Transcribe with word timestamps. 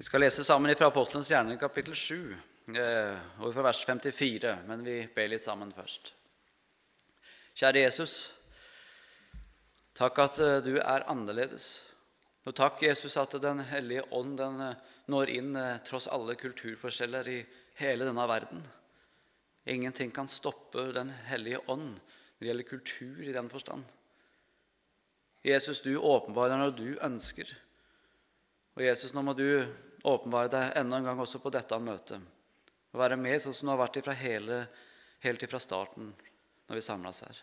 Vi 0.00 0.04
skal 0.04 0.22
lese 0.24 0.40
sammen 0.48 0.72
fra 0.72 0.86
Apostelens 0.88 1.28
gjerning, 1.28 1.58
kapittel 1.60 1.92
7, 1.92 2.14
eh, 2.72 3.18
og 3.44 3.50
fra 3.52 3.66
vers 3.66 3.82
54. 3.84 4.54
Men 4.64 4.80
vi 4.80 4.94
ber 5.12 5.28
litt 5.28 5.44
sammen 5.44 5.74
først. 5.76 6.14
Kjære 7.60 7.82
Jesus. 7.82 8.14
Takk 10.00 10.22
at 10.24 10.40
eh, 10.40 10.62
du 10.64 10.70
er 10.78 11.04
annerledes. 11.04 11.68
Og 12.48 12.56
takk, 12.56 12.80
Jesus, 12.88 13.18
at 13.20 13.36
Den 13.44 13.60
hellige 13.60 14.08
ånd 14.16 14.38
den 14.40 14.64
eh, 14.70 14.90
når 15.12 15.36
inn 15.36 15.62
tross 15.84 16.08
alle 16.08 16.40
kulturforskjeller 16.46 17.28
i 17.36 17.38
hele 17.84 18.08
denne 18.08 18.28
verden. 18.32 18.64
Ingenting 19.68 20.16
kan 20.16 20.32
stoppe 20.32 20.94
Den 20.96 21.12
hellige 21.28 21.60
ånd 21.68 21.90
når 21.92 22.38
det 22.40 22.54
gjelder 22.54 22.72
kultur 22.72 23.24
i 23.28 23.36
den 23.36 23.52
forstand. 23.52 23.84
Jesus, 25.44 25.84
du 25.84 25.98
åpenbarer 25.98 26.56
når 26.56 26.78
du 26.80 26.88
ønsker. 26.96 27.52
Og 28.80 28.86
Jesus, 28.86 29.10
nå 29.12 29.20
må 29.20 29.34
du 29.36 29.44
åpenbare 30.08 30.48
deg 30.48 30.78
enda 30.80 30.96
en 30.96 31.04
gang 31.10 31.18
også 31.20 31.36
på 31.42 31.50
dette 31.52 31.76
møtet. 31.84 32.22
Og 32.94 33.02
være 33.02 33.18
med 33.20 33.36
sånn 33.42 33.52
som 33.52 33.68
du 33.68 33.74
har 33.74 33.82
vært 33.82 33.98
ifra 34.00 34.14
hele, 34.16 34.62
helt 35.20 35.44
ifra 35.44 35.60
starten 35.60 36.08
når 36.64 36.78
vi 36.78 36.84
samles 36.86 37.20
her. 37.26 37.42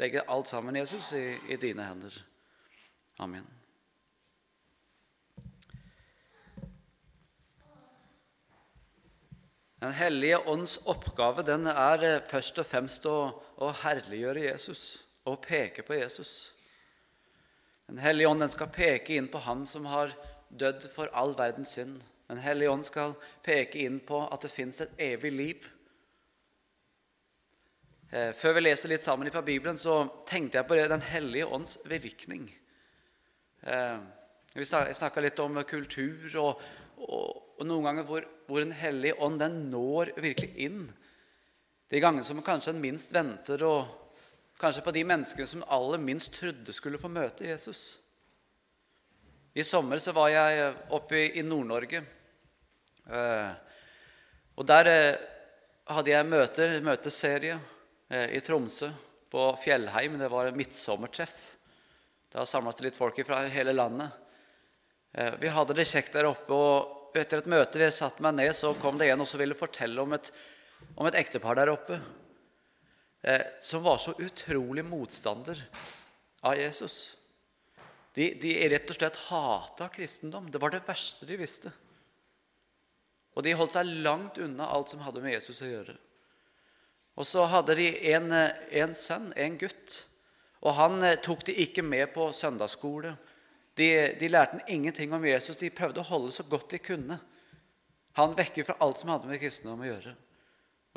Legge 0.00 0.24
alt 0.32 0.48
sammen, 0.48 0.80
Jesus, 0.80 1.12
i, 1.12 1.36
i 1.52 1.60
dine 1.60 1.84
hender. 1.84 2.16
Amen. 3.20 3.44
Den 9.84 9.92
hellige 10.00 10.40
ånds 10.48 10.78
oppgave 10.88 11.44
den 11.44 11.68
er 11.68 12.08
eh, 12.08 12.20
først 12.24 12.64
og 12.64 12.72
fremst 12.72 13.04
å, 13.04 13.18
å 13.60 13.72
herliggjøre 13.84 14.48
Jesus 14.48 14.88
og 15.28 15.42
peke 15.44 15.84
på 15.84 16.00
Jesus. 16.00 16.55
Den 17.86 17.98
hellige 18.02 18.28
ånd 18.28 18.42
den 18.42 18.50
skal 18.50 18.72
peke 18.74 19.14
inn 19.14 19.28
på 19.30 19.38
Han 19.46 19.62
som 19.66 19.86
har 19.86 20.14
dødd 20.48 20.88
for 20.90 21.10
all 21.14 21.34
verdens 21.38 21.76
synd. 21.76 22.00
Den 22.26 22.42
hellige 22.42 22.70
ånd 22.70 22.86
skal 22.86 23.14
peke 23.46 23.78
inn 23.84 24.00
på 24.02 24.24
at 24.26 24.42
det 24.42 24.50
fins 24.50 24.82
et 24.82 25.02
evig 25.02 25.30
liv. 25.32 25.68
Eh, 28.10 28.32
før 28.34 28.56
vi 28.56 28.64
leser 28.66 28.90
litt 28.90 29.06
sammen 29.06 29.30
fra 29.30 29.42
Bibelen, 29.46 29.78
så 29.78 30.04
tenkte 30.26 30.58
jeg 30.58 30.66
på 30.66 30.78
Den 30.78 31.02
hellige 31.02 31.46
ånds 31.46 31.78
virkning. 31.86 32.48
Eh, 33.62 33.98
vi 34.54 34.64
snakka 34.64 35.20
litt 35.20 35.38
om 35.42 35.58
kultur, 35.68 36.26
og, 36.40 36.62
og, 36.96 37.42
og 37.58 37.66
noen 37.66 37.90
ganger 37.90 38.06
hvor, 38.08 38.26
hvor, 38.46 38.62
Den 38.62 38.72
hellige 38.72 39.18
ånd 39.22 39.38
den 39.42 39.70
når 39.70 40.14
virkelig 40.16 40.54
inn. 40.56 40.86
De 41.90 42.00
gangene 42.02 42.24
som 42.26 42.42
kanskje 42.42 42.74
en 42.74 42.82
minst 42.82 43.12
venter, 43.14 43.62
og 43.62 44.05
Kanskje 44.56 44.86
på 44.86 44.92
de 44.96 45.02
menneskene 45.04 45.48
som 45.50 45.64
aller 45.68 46.00
minst 46.00 46.32
trodde 46.32 46.72
skulle 46.72 47.00
få 47.00 47.10
møte 47.12 47.44
Jesus. 47.44 47.98
I 49.52 49.64
sommer 49.64 50.00
så 50.00 50.14
var 50.16 50.30
jeg 50.32 50.70
oppe 50.96 51.20
i 51.28 51.44
Nord-Norge. 51.44 52.00
Eh, 53.04 53.50
og 54.56 54.68
der 54.68 54.90
eh, 54.92 55.20
hadde 55.92 56.12
jeg 56.12 56.28
møter, 56.30 56.78
møteserie 56.84 57.58
eh, 58.08 58.32
i 58.36 58.40
Tromsø, 58.44 58.88
på 59.28 59.46
Fjellheim. 59.60 60.16
Det 60.20 60.32
var 60.32 60.52
midtsommertreff. 60.56 61.36
Da 62.32 62.48
samles 62.48 62.80
det 62.80 62.88
litt 62.88 63.00
folk 63.00 63.20
fra 63.28 63.44
hele 63.52 63.76
landet. 63.76 64.22
Vi 65.40 65.48
hadde 65.48 65.72
det 65.76 65.86
kjekt 65.88 66.12
der 66.12 66.26
oppe, 66.28 66.52
og 66.52 67.16
etter 67.16 67.40
et 67.40 67.48
møte 67.48 67.80
vi 67.80 67.86
satte 67.94 68.20
meg 68.24 68.34
ned, 68.36 68.50
så 68.56 68.74
kom 68.76 68.98
det 69.00 69.08
en 69.08 69.22
og 69.24 69.30
ville 69.40 69.56
fortelle 69.56 70.02
om 70.02 70.12
et, 70.12 70.28
om 70.92 71.08
et 71.08 71.16
ektepar 71.16 71.56
der 71.56 71.72
oppe 71.72 71.96
som 73.60 73.82
var 73.82 73.96
så 73.98 74.12
utrolig 74.22 74.84
motstander 74.86 75.58
av 76.46 76.54
Jesus. 76.54 77.16
De, 78.14 78.30
de 78.40 78.52
rett 78.70 78.88
og 78.92 78.96
slett 78.96 79.18
hata 79.28 79.88
kristendom. 79.92 80.46
Det 80.50 80.60
var 80.62 80.72
det 80.72 80.84
verste 80.86 81.26
de 81.28 81.36
visste. 81.40 81.72
Og 83.36 83.44
de 83.44 83.52
holdt 83.58 83.76
seg 83.76 83.90
langt 84.04 84.38
unna 84.40 84.70
alt 84.72 84.92
som 84.92 85.02
hadde 85.04 85.20
med 85.24 85.34
Jesus 85.34 85.60
å 85.60 85.68
gjøre. 85.68 85.96
Og 87.16 87.28
så 87.28 87.44
hadde 87.48 87.76
de 87.76 87.90
en, 88.12 88.32
en 88.32 88.94
sønn, 88.96 89.30
en 89.36 89.58
gutt. 89.60 90.02
Og 90.64 90.72
han 90.76 91.00
eh, 91.04 91.18
tok 91.20 91.44
de 91.48 91.56
ikke 91.66 91.84
med 91.84 92.10
på 92.14 92.30
søndagsskole. 92.36 93.14
De, 93.76 93.88
de 94.16 94.30
lærte 94.32 94.58
han 94.58 94.72
ingenting 94.72 95.12
om 95.12 95.24
Jesus. 95.28 95.58
De 95.60 95.72
prøvde 95.72 96.00
å 96.00 96.08
holde 96.08 96.32
så 96.32 96.44
godt 96.48 96.72
de 96.72 96.80
kunne. 96.80 97.18
Han 98.16 98.36
vekker 98.36 98.64
fra 98.64 98.78
alt 98.84 99.02
som 99.02 99.12
hadde 99.12 99.28
med 99.28 99.40
kristendom 99.42 99.84
å 99.84 99.90
gjøre. 99.90 100.16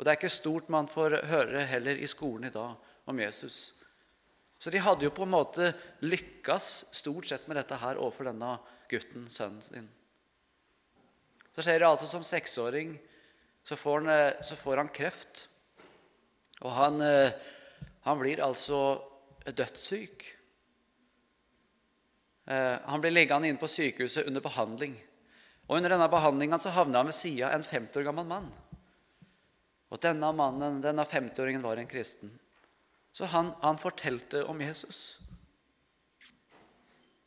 Og 0.00 0.06
det 0.06 0.14
er 0.14 0.16
ikke 0.16 0.32
stort 0.32 0.70
man 0.72 0.88
får 0.88 1.18
høre 1.28 1.66
heller 1.68 1.98
i 2.00 2.08
skolen 2.08 2.48
i 2.48 2.54
dag 2.54 2.72
om 3.12 3.18
Jesus. 3.20 3.74
Så 4.56 4.72
de 4.72 4.80
hadde 4.80 5.04
jo 5.04 5.12
på 5.12 5.26
en 5.26 5.34
måte 5.34 5.74
lykkes 6.00 6.68
stort 6.96 7.28
sett 7.28 7.44
med 7.48 7.60
dette 7.60 7.76
her 7.82 8.00
overfor 8.00 8.30
denne 8.30 8.54
gutten, 8.88 9.28
sønnen 9.28 9.60
sin. 9.60 9.90
Så 11.52 11.66
skjer 11.66 11.82
det 11.82 11.88
altså 11.90 12.08
som 12.08 12.24
seksåring 12.24 12.96
så 13.62 13.76
får 13.76 14.00
han, 14.00 14.08
eh, 14.08 14.40
så 14.42 14.56
får 14.56 14.76
han 14.76 14.88
kreft. 14.88 15.48
Og 16.60 16.72
han, 16.72 17.00
eh, 17.00 17.32
han, 18.00 18.18
blir 18.18 18.40
altså 18.40 19.02
dødssyk. 19.44 20.24
Eh, 22.46 22.76
han 22.84 23.00
blir 23.00 23.12
liggende 23.12 23.48
inne 23.48 23.60
på 23.60 23.68
sykehuset 23.68 24.26
under 24.26 24.40
behandling. 24.40 24.96
Og 25.68 25.76
Under 25.76 25.90
denne 25.90 26.08
behandlinga 26.08 26.58
havner 26.58 26.98
han 26.98 27.06
ved 27.06 27.14
sida 27.14 27.48
av 27.48 27.54
en 27.54 27.62
50 27.62 28.00
år 28.00 28.08
gammel 28.08 28.26
mann. 28.26 28.50
Og 29.90 29.98
denne 30.02 30.30
mannen, 30.36 30.78
denne 30.84 31.04
50-åringen 31.06 31.64
var 31.64 31.80
en 31.80 31.90
kristen. 31.90 32.30
Så 33.12 33.26
han, 33.32 33.52
han, 33.62 33.78
fortalte 33.78 34.44
om 34.46 34.60
Jesus. 34.62 35.18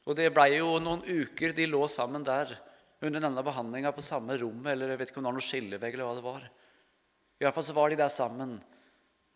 Og 0.07 0.15
det 0.15 0.29
blei 0.35 0.53
jo 0.55 0.77
noen 0.83 1.03
uker 1.03 1.55
de 1.55 1.67
lå 1.67 1.81
sammen 1.91 2.23
der 2.23 2.55
under 3.03 3.19
denne 3.19 3.43
behandlinga 3.43 3.91
på 3.91 4.03
samme 4.03 4.37
rommet, 4.39 4.71
eller 4.71 4.93
jeg 4.93 5.01
vet 5.01 5.11
ikke 5.11 5.19
om 5.19 5.25
det 5.25 5.31
var 5.31 5.37
noen 5.37 5.47
skillevegg 5.49 5.97
eller 5.97 6.07
hva 6.07 6.15
det 6.15 6.25
var. 6.25 6.45
I 7.39 7.43
hvert 7.43 7.57
fall 7.57 7.67
så 7.67 7.75
var 7.75 7.91
de 7.91 7.99
der 7.99 8.11
sammen. 8.13 8.55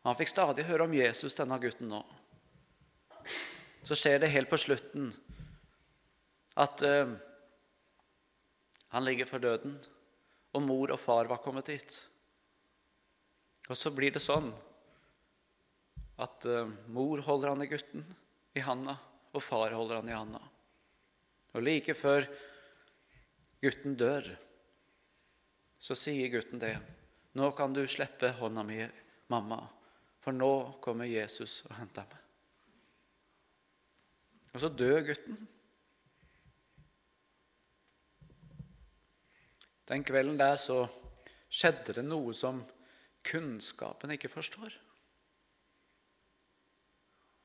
Han 0.07 0.15
fikk 0.15 0.31
stadig 0.31 0.63
høre 0.69 0.87
om 0.87 0.95
Jesus, 0.95 1.35
denne 1.35 1.59
gutten 1.59 1.91
nå. 1.91 1.99
Så 3.83 3.95
skjer 3.95 4.21
det 4.23 4.31
helt 4.31 4.51
på 4.51 4.59
slutten 4.59 5.11
at 6.57 6.81
uh, 6.87 7.11
han 8.95 9.05
ligger 9.05 9.27
for 9.29 9.43
døden, 9.43 9.75
og 10.55 10.63
mor 10.63 10.93
og 10.95 10.99
far 10.99 11.27
var 11.29 11.43
kommet 11.43 11.67
dit. 11.69 11.99
Og 13.67 13.75
så 13.75 13.91
blir 13.91 14.13
det 14.15 14.23
sånn 14.23 14.49
at 16.23 16.47
uh, 16.49 16.69
mor 16.93 17.21
holder 17.25 17.51
han 17.53 17.63
i 17.65 17.69
gutten 17.69 18.05
i 18.57 18.63
handa, 18.63 18.95
og 19.35 19.43
far 19.43 19.75
holder 19.75 19.99
han 19.99 20.09
i 20.09 20.15
handa. 20.15 20.41
Og 21.53 21.63
like 21.63 21.93
før 21.97 22.25
gutten 23.61 23.97
dør, 23.99 24.29
så 25.77 25.95
sier 25.97 26.31
gutten 26.33 26.61
det. 26.61 26.75
'Nå 27.37 27.51
kan 27.53 27.73
du 27.73 27.83
slippe 27.85 28.31
hånda 28.33 28.63
mi, 28.65 28.79
mamma, 29.29 29.59
for 30.23 30.33
nå 30.33 30.79
kommer 30.81 31.05
Jesus 31.05 31.61
og 31.69 31.75
henter 31.77 32.07
meg.' 32.09 32.23
Og 34.55 34.63
så 34.63 34.71
dør 34.73 35.03
gutten. 35.05 35.37
Den 39.87 40.03
kvelden 40.03 40.39
der 40.39 40.57
så 40.57 40.79
skjedde 41.47 41.99
det 41.99 42.05
noe 42.07 42.33
som 42.33 42.63
kunnskapen 43.27 44.13
ikke 44.15 44.31
forstår. 44.31 44.75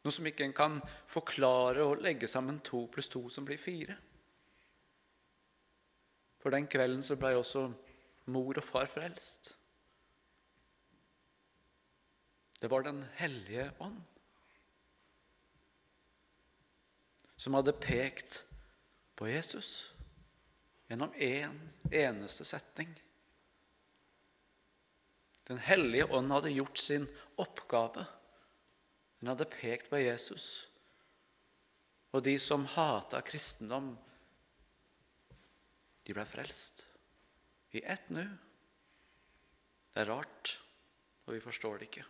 Noe 0.03 0.15
som 0.15 0.26
ikke 0.26 0.47
en 0.47 0.54
kan 0.56 0.81
forklare 1.10 1.84
og 1.87 2.03
legge 2.03 2.31
sammen 2.31 2.59
to 2.66 2.87
pluss 2.91 3.10
to 3.10 3.28
som 3.31 3.47
blir 3.47 3.60
fire. 3.60 3.97
For 6.43 6.50
den 6.50 6.66
kvelden 6.66 7.04
så 7.06 7.15
ble 7.19 7.37
også 7.38 7.69
mor 8.34 8.59
og 8.59 8.66
far 8.66 8.88
frelst. 8.91 9.53
Det 12.62 12.70
var 12.70 12.82
Den 12.82 13.03
hellige 13.19 13.72
ånd 13.82 13.99
som 17.37 17.54
hadde 17.59 17.75
pekt 17.75 18.44
på 19.19 19.26
Jesus 19.26 19.93
gjennom 20.87 21.10
én 21.14 21.50
en 21.50 21.93
eneste 21.93 22.44
setning. 22.46 22.93
Den 25.52 25.60
hellige 25.60 26.06
ånd 26.16 26.32
hadde 26.32 26.50
gjort 26.54 26.78
sin 26.81 27.02
oppgave. 27.37 28.06
Den 29.20 29.28
hadde 29.28 29.44
pekt 29.52 29.90
på 29.90 29.99
Jesus. 30.00 30.46
Og 32.16 32.22
de 32.25 32.38
som 32.40 32.64
hata 32.72 33.20
kristendom, 33.20 33.90
de 36.08 36.14
ble 36.16 36.25
frelst. 36.25 36.87
I 37.76 37.82
ett 37.84 38.08
nu. 38.08 38.22
Det 39.93 40.00
er 40.00 40.08
rart, 40.08 40.54
og 41.26 41.34
vi 41.37 41.40
forstår 41.44 41.82
det 41.82 41.90
ikke. 41.90 42.04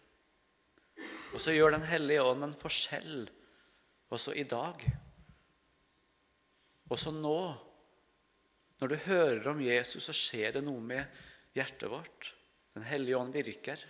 Og 1.35 1.43
så 1.43 1.55
gjør 1.55 1.75
Den 1.75 1.89
hellige 1.89 2.23
ånd 2.23 2.47
en 2.47 2.55
forskjell 2.55 3.25
også 4.15 4.37
i 4.39 4.45
dag. 4.47 4.85
Også 6.95 7.11
nå. 7.11 7.41
Når 8.79 8.95
du 8.95 8.97
hører 9.09 9.51
om 9.51 9.65
Jesus, 9.67 10.07
så 10.07 10.15
skjer 10.15 10.55
det 10.59 10.65
noe 10.67 10.79
med 10.79 11.27
hjertet 11.59 11.91
vårt. 11.91 12.31
Den 12.75 12.87
hellige 12.89 13.17
ånd 13.17 13.35
virker. 13.35 13.81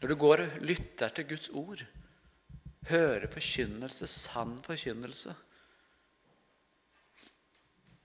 Når 0.00 0.08
du 0.08 0.14
går 0.14 0.42
og 0.44 0.62
lytter 0.62 1.08
til 1.14 1.28
Guds 1.28 1.48
ord, 1.50 1.84
hører 2.88 3.26
forkynnelse, 3.26 4.06
sann 4.06 4.58
forkynnelse, 4.62 5.34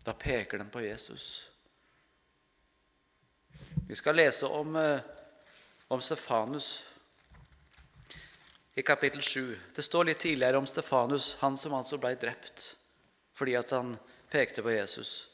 Da 0.04 0.12
peker 0.14 0.58
den 0.58 0.70
på 0.70 0.82
Jesus. 0.84 1.50
Vi 3.88 3.96
skal 3.96 4.16
lese 4.16 4.48
om, 4.48 4.76
eh, 4.76 5.00
om 5.88 6.02
Stefanus 6.02 6.86
i 8.76 8.82
kapittel 8.82 9.22
7. 9.22 9.60
Det 9.76 9.82
står 9.82 10.04
litt 10.04 10.20
tidligere 10.20 10.58
om 10.58 10.68
Stefanus, 10.68 11.38
han 11.40 11.58
som 11.58 11.74
altså 11.74 11.98
ble 11.98 12.16
drept 12.16 12.76
fordi 13.34 13.56
at 13.58 13.72
han 13.72 13.96
pekte 14.30 14.62
på 14.62 14.70
Jesus. 14.70 15.30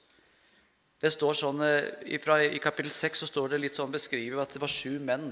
Det 1.00 1.12
står 1.16 1.38
sånn, 1.40 1.62
eh, 1.64 1.92
ifra, 2.16 2.42
I 2.44 2.60
kapittel 2.60 2.92
6 2.92 3.24
så 3.24 3.28
står 3.28 3.54
det 3.54 3.62
litt 3.64 3.76
sånn 3.76 3.92
beskrevet 3.92 4.42
at 4.42 4.54
det 4.54 4.62
var 4.62 4.72
sju 4.72 5.00
menn 5.00 5.32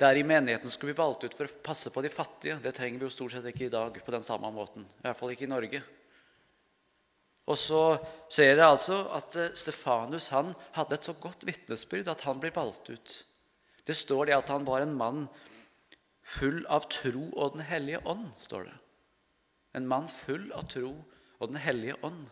der 0.00 0.16
i 0.16 0.24
menigheten 0.26 0.70
skulle 0.70 0.92
vi 0.92 0.98
valgt 1.02 1.24
ut 1.24 1.34
for 1.36 1.46
å 1.46 1.62
passe 1.62 1.90
på 1.92 2.02
de 2.02 2.10
fattige. 2.10 2.58
Det 2.62 2.72
trenger 2.74 2.98
vi 2.98 3.06
jo 3.06 3.12
stort 3.12 3.34
sett 3.34 3.44
ikke 3.46 3.68
i 3.68 3.74
dag 3.74 3.98
på 4.04 4.14
den 4.14 4.24
samme 4.24 4.50
måten. 4.50 4.86
I 4.98 5.06
hvert 5.06 5.18
fall 5.18 5.34
ikke 5.34 5.46
i 5.46 5.52
Norge. 5.52 5.82
Og 7.46 7.58
så 7.58 7.82
ser 8.30 8.54
jeg 8.54 8.64
altså 8.64 9.02
at 9.14 9.36
eh, 9.36 9.54
Stefanus 9.58 10.30
han 10.32 10.54
hadde 10.76 10.96
et 10.98 11.06
så 11.06 11.14
godt 11.20 11.46
vitnesbyrd 11.46 12.10
at 12.10 12.24
han 12.26 12.40
blir 12.42 12.54
valgt 12.54 12.90
ut. 12.90 13.16
Det 13.86 13.96
står 13.98 14.30
det 14.30 14.36
at 14.38 14.52
han 14.54 14.66
var 14.66 14.84
en 14.84 14.94
mann 14.94 15.26
full 16.22 16.62
av 16.70 16.86
tro 16.90 17.28
og 17.34 17.56
Den 17.56 17.66
hellige 17.66 18.02
ånd. 18.06 18.30
står 18.38 18.70
det. 18.70 18.76
En 19.74 19.88
mann 19.90 20.06
full 20.08 20.52
av 20.54 20.68
tro 20.70 20.94
og 21.38 21.48
Den 21.50 21.58
hellige 21.58 21.98
ånd. 22.02 22.26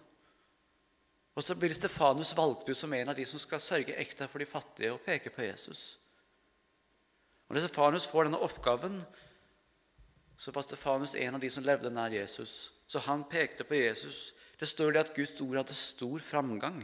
Og 1.39 1.45
så 1.47 1.55
blir 1.55 1.73
Stefanus 1.75 2.33
valgt 2.37 2.69
ut 2.69 2.79
som 2.79 2.93
en 2.93 3.13
av 3.13 3.17
de 3.17 3.25
som 3.29 3.39
skal 3.39 3.63
sørge 3.63 3.97
ekte 4.03 4.29
for 4.29 4.43
de 4.43 4.49
fattige 4.49 4.93
og 4.93 5.03
peke 5.05 5.31
på 5.31 5.47
Jesus. 5.47 5.99
Og 7.49 7.55
Når 7.55 7.67
Stefanus 7.67 8.07
får 8.07 8.27
denne 8.27 8.43
oppgaven, 8.43 9.01
så 10.39 10.53
var 10.55 10.63
Stefanus 10.63 11.15
en 11.15 11.35
av 11.35 11.41
de 11.41 11.51
som 11.51 11.65
levde 11.65 11.91
nær 11.91 12.13
Jesus. 12.15 12.73
Så 12.87 12.99
han 13.05 13.25
pekte 13.25 13.65
på 13.65 13.75
Jesus. 13.75 14.33
Det 14.59 14.69
står 14.69 14.93
det 14.93 15.05
at 15.05 15.15
Guds 15.15 15.41
ord 15.41 15.57
hadde 15.57 15.75
stor 15.75 16.19
framgang. 16.19 16.83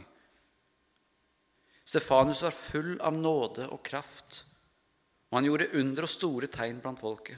Stefanus 1.87 2.43
var 2.43 2.51
full 2.51 2.97
av 2.99 3.15
nåde 3.15 3.69
og 3.71 3.83
kraft, 3.83 4.43
og 5.31 5.37
han 5.37 5.47
gjorde 5.47 5.69
under 5.79 6.03
og 6.03 6.11
store 6.11 6.49
tegn 6.51 6.81
blant 6.83 6.99
folket. 6.99 7.37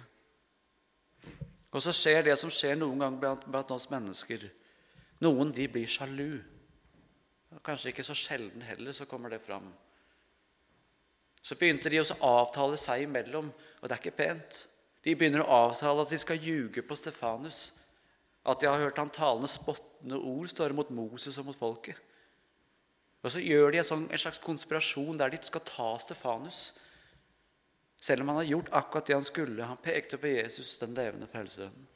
Og 1.70 1.84
så 1.86 1.94
skjer 1.94 2.24
det 2.26 2.38
som 2.42 2.50
skjer 2.50 2.80
noen 2.80 3.02
ganger 3.02 3.22
blant, 3.22 3.46
blant 3.46 3.72
oss 3.76 3.90
mennesker. 3.92 4.48
Noen 5.22 5.54
de 5.54 5.68
blir 5.70 5.90
sjalu. 5.90 6.40
Kanskje 7.66 7.92
ikke 7.92 8.06
så 8.06 8.16
sjelden 8.18 8.62
heller 8.62 8.94
så 8.94 9.08
kommer 9.10 9.34
det 9.34 9.42
fram. 9.42 9.66
Så 11.42 11.56
begynte 11.58 11.90
de 11.90 12.02
å 12.02 12.18
avtale 12.26 12.78
seg 12.78 13.08
imellom, 13.08 13.50
og 13.50 13.88
det 13.88 13.96
er 13.96 14.02
ikke 14.04 14.20
pent. 14.20 14.66
De 15.06 15.16
begynner 15.16 15.42
å 15.42 15.64
avtale 15.70 16.04
at 16.04 16.12
de 16.12 16.20
skal 16.20 16.42
ljuge 16.44 16.84
på 16.86 16.98
Stefanus. 17.00 17.72
At 18.46 18.62
de 18.62 18.70
har 18.70 18.80
hørt 18.82 19.00
han 19.00 19.12
talende 19.14 19.50
spottende 19.52 20.20
ord 20.20 20.52
står 20.52 20.76
mot 20.76 20.92
Moses 20.94 21.40
og 21.40 21.50
mot 21.50 21.58
folket. 21.58 21.98
Og 23.24 23.34
så 23.34 23.42
gjør 23.44 23.74
de 23.74 23.82
en, 23.82 23.88
sånn, 23.88 24.06
slags 24.16 24.40
konspirasjon 24.44 25.18
der 25.20 25.34
de 25.34 25.40
skal 25.44 25.64
ta 25.68 25.90
Stefanus. 26.00 26.70
Selv 28.00 28.24
om 28.24 28.32
han 28.32 28.40
har 28.40 28.52
gjort 28.52 28.72
akkurat 28.80 29.10
det 29.10 29.18
han 29.18 29.28
skulle. 29.28 29.68
Han 29.68 29.82
pekte 29.84 30.20
på 30.22 30.32
Jesus, 30.32 30.78
den 30.80 30.96
levende 30.96 31.28
frelseren. 31.32 31.88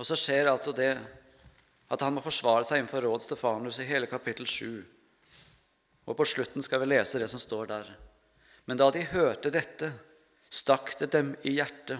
Og 0.00 0.08
så 0.08 0.16
skjer 0.16 0.48
altså 0.48 0.72
det 0.76 0.94
at 1.90 2.04
han 2.04 2.14
må 2.14 2.22
forsvare 2.22 2.64
seg 2.66 2.80
innenfor 2.80 3.02
råd 3.04 3.24
Stefanus 3.24 3.80
i 3.82 3.88
hele 3.88 4.06
kapittel 4.10 4.46
7. 4.46 4.84
Og 6.06 6.16
på 6.16 6.26
slutten 6.26 6.62
skal 6.62 6.82
vi 6.82 6.92
lese 6.92 7.18
det 7.22 7.28
som 7.30 7.42
står 7.42 7.70
der. 7.70 7.90
Men 8.70 8.78
da 8.78 8.90
de 8.94 9.02
hørte 9.10 9.50
dette, 9.50 9.90
stakk 10.50 10.94
det 11.00 11.10
dem 11.14 11.34
i 11.46 11.56
hjertet, 11.58 11.98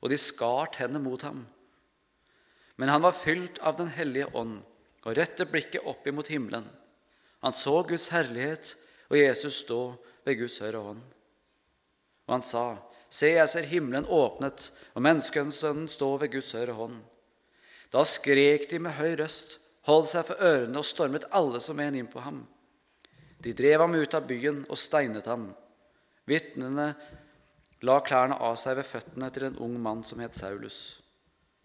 og 0.00 0.12
de 0.12 0.18
skar 0.20 0.72
tennene 0.72 1.02
mot 1.04 1.22
ham. 1.26 1.44
Men 2.78 2.92
han 2.92 3.02
var 3.02 3.16
fylt 3.16 3.58
av 3.58 3.76
Den 3.76 3.90
hellige 3.90 4.30
ånd 4.38 4.60
og 5.04 5.16
rette 5.16 5.46
blikket 5.48 5.86
opp 5.88 6.06
imot 6.06 6.30
himmelen. 6.30 6.66
Han 7.42 7.54
så 7.54 7.82
Guds 7.82 8.08
herlighet 8.14 8.74
og 9.08 9.18
Jesus 9.18 9.62
stå 9.64 9.80
ved 10.26 10.38
Guds 10.40 10.58
høyre 10.62 10.82
hånd. 10.84 11.02
Og 12.28 12.36
han 12.36 12.44
sa, 12.44 12.66
Se, 13.08 13.30
jeg 13.32 13.48
ser 13.48 13.64
himmelen 13.64 14.04
åpnet, 14.04 14.66
og 14.92 15.04
menneskesønnen 15.04 15.88
står 15.88 16.18
ved 16.24 16.34
Guds 16.34 16.52
høyre 16.52 16.74
hånd. 16.76 16.98
Da 17.92 18.04
skrek 18.04 18.68
de 18.70 18.80
med 18.82 18.96
høy 18.98 19.16
røst, 19.20 19.58
holdt 19.88 20.10
seg 20.12 20.26
for 20.28 20.44
ørene 20.44 20.80
og 20.80 20.86
stormet 20.86 21.28
alle 21.32 21.60
som 21.64 21.78
en 21.80 21.96
inn 21.96 22.10
på 22.10 22.20
ham. 22.20 22.42
De 23.40 23.54
drev 23.56 23.80
ham 23.80 23.94
ut 23.94 24.14
av 24.14 24.26
byen 24.28 24.64
og 24.68 24.78
steinet 24.80 25.28
ham. 25.30 25.48
Vitnene 26.28 26.90
la 27.86 27.98
klærne 28.04 28.36
av 28.42 28.58
seg 28.60 28.76
ved 28.80 28.88
føttene 28.88 29.30
til 29.32 29.48
en 29.48 29.60
ung 29.64 29.78
mann 29.80 30.02
som 30.04 30.20
het 30.20 30.36
Saulus. 30.36 30.98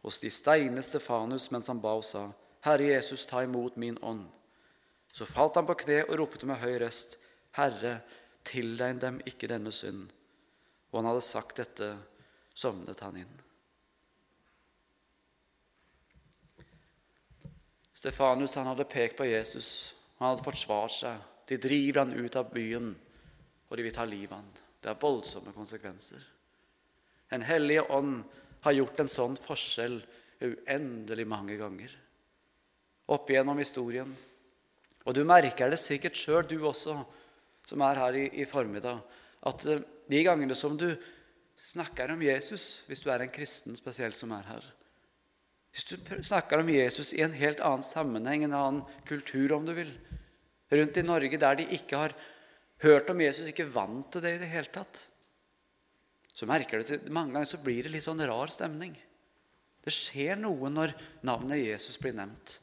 Hos 0.04 0.20
de 0.22 0.32
steinet 0.32 0.86
Stefanus 0.86 1.50
mens 1.52 1.70
han 1.72 1.82
ba 1.84 1.96
og 1.98 2.06
sa, 2.08 2.28
Herre 2.64 2.94
Jesus, 2.94 3.26
ta 3.28 3.42
imot 3.44 3.76
min 3.82 3.98
ånd. 4.02 4.28
Så 5.14 5.28
falt 5.28 5.58
han 5.60 5.68
på 5.68 5.76
kne 5.84 6.04
og 6.06 6.16
ropte 6.22 6.48
med 6.48 6.62
høy 6.62 6.78
røst, 6.86 7.18
Herre, 7.58 8.00
tilregn 8.48 9.02
dem 9.02 9.20
ikke 9.28 9.50
denne 9.52 9.72
synd. 9.76 10.08
Og 10.92 11.02
han 11.02 11.10
hadde 11.12 11.26
sagt 11.26 11.60
dette, 11.60 11.96
sovnet 12.56 13.02
han 13.04 13.20
inn. 13.24 13.43
Stefanus 18.04 18.58
han 18.60 18.68
hadde 18.68 18.84
pekt 18.90 19.16
på 19.16 19.30
Jesus. 19.30 19.96
Han 20.20 20.34
hadde 20.34 20.44
forsvart 20.44 20.92
seg. 20.92 21.20
De 21.48 21.56
driver 21.62 22.04
han 22.04 22.12
ut 22.18 22.36
av 22.36 22.50
byen, 22.52 22.90
og 23.70 23.80
de 23.80 23.86
vil 23.86 23.96
ta 23.96 24.04
livet 24.08 24.34
av 24.36 24.42
han. 24.42 24.50
Det 24.84 24.92
har 24.92 25.00
voldsomme 25.00 25.54
konsekvenser. 25.56 26.20
Den 27.32 27.46
hellige 27.48 27.86
ånd 27.96 28.18
har 28.66 28.76
gjort 28.76 29.00
en 29.00 29.12
sånn 29.12 29.40
forskjell 29.40 30.02
uendelig 30.44 31.26
mange 31.32 31.56
ganger 31.60 31.96
opp 33.14 33.32
igjennom 33.32 33.60
historien. 33.60 34.12
Og 35.04 35.16
du 35.16 35.24
merker 35.28 35.72
det 35.72 35.80
sikkert 35.80 36.20
sjøl, 36.20 36.44
du 36.48 36.60
også, 36.68 36.98
som 37.68 37.84
er 37.88 38.00
her 38.00 38.20
i, 38.20 38.28
i 38.44 38.48
formiddag, 38.48 39.00
at 39.48 39.66
eh, 39.72 39.84
de 40.12 40.22
gangene 40.28 40.56
som 40.60 40.76
du 40.80 40.90
snakker 41.72 42.12
om 42.12 42.24
Jesus, 42.24 42.84
hvis 42.88 43.04
du 43.04 43.12
er 43.12 43.24
en 43.24 43.32
kristen 43.32 43.76
spesielt 43.80 44.20
som 44.20 44.32
er 44.36 44.48
her, 44.48 44.70
hvis 45.74 45.88
du 45.90 45.96
snakker 46.22 46.62
om 46.62 46.70
Jesus 46.70 47.16
i 47.18 47.24
en 47.26 47.34
helt 47.34 47.62
annen 47.66 47.86
sammenheng, 47.86 48.44
en 48.46 48.54
annen 48.54 48.84
kultur, 49.10 49.56
om 49.56 49.66
du 49.66 49.74
vil, 49.74 49.90
rundt 50.70 51.00
i 51.02 51.06
Norge 51.06 51.40
der 51.42 51.58
de 51.58 51.66
ikke 51.74 51.98
har 51.98 52.14
hørt 52.86 53.10
om 53.10 53.24
Jesus, 53.24 53.50
ikke 53.50 53.72
vant 53.74 54.06
til 54.14 54.22
det 54.22 54.36
i 54.36 54.42
det 54.44 54.52
hele 54.52 54.70
tatt, 54.74 55.08
så 56.34 56.46
merker 56.50 56.82
du 56.82 56.94
at 56.98 57.10
mange 57.14 57.34
ganger 57.34 57.50
så 57.50 57.62
blir 57.62 57.86
det 57.86 57.94
litt 57.94 58.06
sånn 58.06 58.22
rar 58.26 58.54
stemning. 58.54 58.94
Det 59.84 59.94
skjer 59.94 60.38
noe 60.40 60.70
når 60.70 60.94
navnet 61.26 61.62
Jesus 61.62 61.98
blir 62.02 62.16
nevnt. 62.18 62.60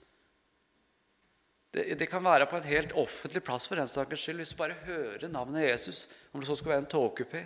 Det, 1.71 1.85
det, 1.99 2.09
kan 2.11 2.25
være 2.25 2.49
på 2.51 2.59
en 2.59 2.67
helt 2.67 2.95
offentlig 2.99 3.43
plass 3.47 3.69
for 3.71 3.79
den 3.79 3.91
saks 3.91 4.23
skyld. 4.23 4.41
Hvis 4.43 4.55
du 4.55 4.59
bare 4.59 4.79
hører 4.87 5.31
navnet 5.31 5.69
Jesus, 5.69 6.09
om 6.33 6.43
det 6.43 6.49
så 6.49 6.57
skal 6.59 6.75
være 6.75 6.85
en 6.85 6.91
togkupé, 6.91 7.45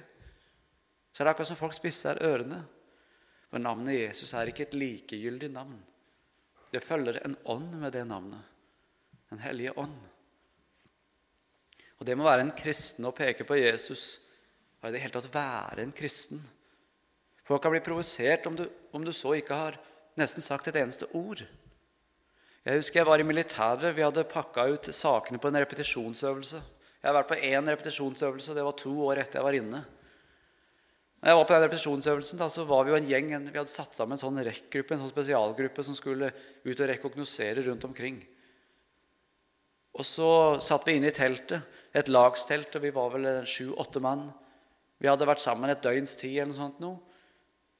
så 1.13 1.23
er 1.23 1.29
det 1.29 1.35
akkurat 1.35 1.51
som 1.51 1.61
folk 1.61 1.77
spisser 1.77 2.21
ørene. 2.25 2.63
For 3.55 3.63
navnet 3.63 3.95
Jesus 3.95 4.33
er 4.35 4.49
ikke 4.51 4.65
et 4.67 4.73
likegyldig 4.75 5.47
navn. 5.55 5.77
Det 6.75 6.81
følger 6.83 7.21
en 7.23 7.37
ånd 7.47 7.77
med 7.79 7.93
det 7.95 8.03
navnet. 8.09 8.43
Den 9.31 9.39
hellige 9.39 9.77
ånd. 9.79 9.95
Og 12.01 12.03
Det 12.09 12.17
må 12.19 12.27
være 12.27 12.49
en 12.49 12.51
kristen 12.59 13.07
å 13.07 13.15
peke 13.15 13.47
på 13.47 13.61
Jesus 13.61 14.19
og 14.83 14.91
i 14.91 14.97
det 14.97 15.05
hele 15.05 15.15
tatt 15.15 15.31
være 15.31 15.87
en 15.87 15.95
kristen. 15.95 16.43
Folk 17.47 17.63
kan 17.63 17.71
bli 17.71 17.85
provosert 17.87 18.51
om, 18.51 18.59
om, 18.91 19.07
du 19.07 19.15
så 19.15 19.37
ikke 19.39 19.55
har 19.55 19.79
nesten 20.19 20.43
sagt 20.43 20.67
et 20.69 20.83
eneste 20.83 21.07
ord. 21.15 21.47
Jeg 22.67 22.83
husker 22.83 23.05
jeg 23.05 23.07
var 23.13 23.23
i 23.23 23.29
militæret. 23.29 23.95
Vi 23.95 24.03
hadde 24.03 24.27
pakka 24.35 24.67
ut 24.75 24.91
sakene 24.91 25.39
på 25.39 25.53
en 25.53 25.63
repetisjonsøvelse. 25.63 26.59
Jeg 26.99 27.07
har 27.07 27.21
vært 27.21 27.31
på 27.31 27.39
én 27.39 27.71
repetisjonsøvelse. 27.71 28.59
Det 28.59 28.67
var 28.67 28.83
to 28.83 28.99
år 29.07 29.23
etter 29.23 29.39
jeg 29.39 29.47
var 29.47 29.63
inne. 29.63 29.87
Når 31.25 31.33
jeg 31.33 31.37
var 31.39 31.47
på 31.49 31.55
den 31.55 31.63
repetisjonsøvelsen, 31.65 32.37
da, 32.37 32.47
så 32.53 32.67
var 32.69 32.83
vi 32.85 32.91
jo 32.93 32.97
en 32.99 33.07
gjeng. 33.09 33.31
Vi 33.49 33.57
hadde 33.57 33.73
satt 33.73 33.95
sammen 33.97 34.13
en 34.13 34.21
sånn 34.21 34.43
rekkgruppe, 34.45 34.93
en 34.93 35.07
sånn 35.07 35.13
spesialgruppe 35.15 35.85
som 35.87 35.97
skulle 35.97 36.29
ut 36.67 36.75
og 36.75 36.91
rekognosere 36.91 37.65
rundt 37.65 37.87
omkring. 37.89 38.19
Og 39.97 40.05
så 40.05 40.29
satt 40.61 40.85
vi 40.85 40.99
inne 40.99 41.09
i 41.09 41.17
teltet, 41.17 41.65
et 41.97 42.13
lagstelt, 42.13 42.77
og 42.77 42.85
vi 42.85 42.93
var 42.93 43.17
vel 43.17 43.31
sju-åtte 43.49 44.05
mann. 44.05 44.27
Vi 45.01 45.09
hadde 45.09 45.31
vært 45.31 45.41
sammen 45.41 45.73
et 45.73 45.81
døgns 45.81 46.13
tid 46.21 46.43
eller 46.43 46.53
noe 46.53 46.61
sånt. 46.61 46.85
Noe. 46.85 47.01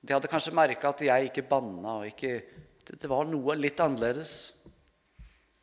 De 0.01 0.17
hadde 0.17 0.33
kanskje 0.33 0.57
merka 0.57 0.95
at 0.97 1.05
jeg 1.05 1.29
ikke 1.29 1.45
banna. 1.53 1.99
og 1.99 2.09
ikke, 2.09 2.41
Det 2.81 3.13
var 3.13 3.29
noe 3.29 3.61
litt 3.61 3.77
annerledes. 3.77 4.55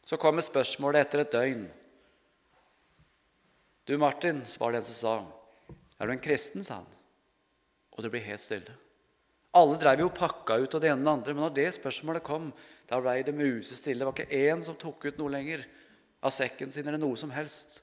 Så 0.06 0.22
kommer 0.22 0.46
spørsmålet 0.46 1.08
etter 1.08 1.26
et 1.26 1.34
døgn. 1.34 1.66
Du, 3.90 3.98
Martin, 3.98 4.46
var 4.62 4.70
det 4.70 4.86
en 4.86 4.90
som 4.94 5.02
sa. 5.02 5.76
Er 5.98 6.06
du 6.06 6.20
en 6.20 6.28
kristen? 6.30 6.62
sa 6.62 6.84
han 6.84 7.01
og 7.92 8.04
det 8.04 8.12
ble 8.14 8.24
helt 8.24 8.42
stille. 8.44 8.74
Alle 9.58 9.76
drev 9.80 10.06
jo 10.06 10.12
pakka 10.16 10.56
ut 10.64 10.76
av 10.78 10.84
det 10.84 10.92
ene 10.92 11.02
og 11.02 11.08
det 11.08 11.14
andre, 11.14 11.34
men 11.36 11.46
når 11.46 11.56
det 11.58 11.70
spørsmålet 11.76 12.24
kom, 12.24 12.52
da 12.88 13.00
ble 13.04 13.18
det 13.28 13.36
musestille. 13.36 14.00
Det 14.00 14.08
var 14.08 14.16
ikke 14.16 14.44
én 14.52 14.64
som 14.64 14.78
tok 14.80 15.10
ut 15.10 15.20
noe 15.20 15.34
lenger 15.34 15.66
av 16.24 16.32
sekken 16.32 16.72
sin 16.72 16.88
eller 16.88 17.02
noe 17.02 17.20
som 17.20 17.34
helst. 17.36 17.82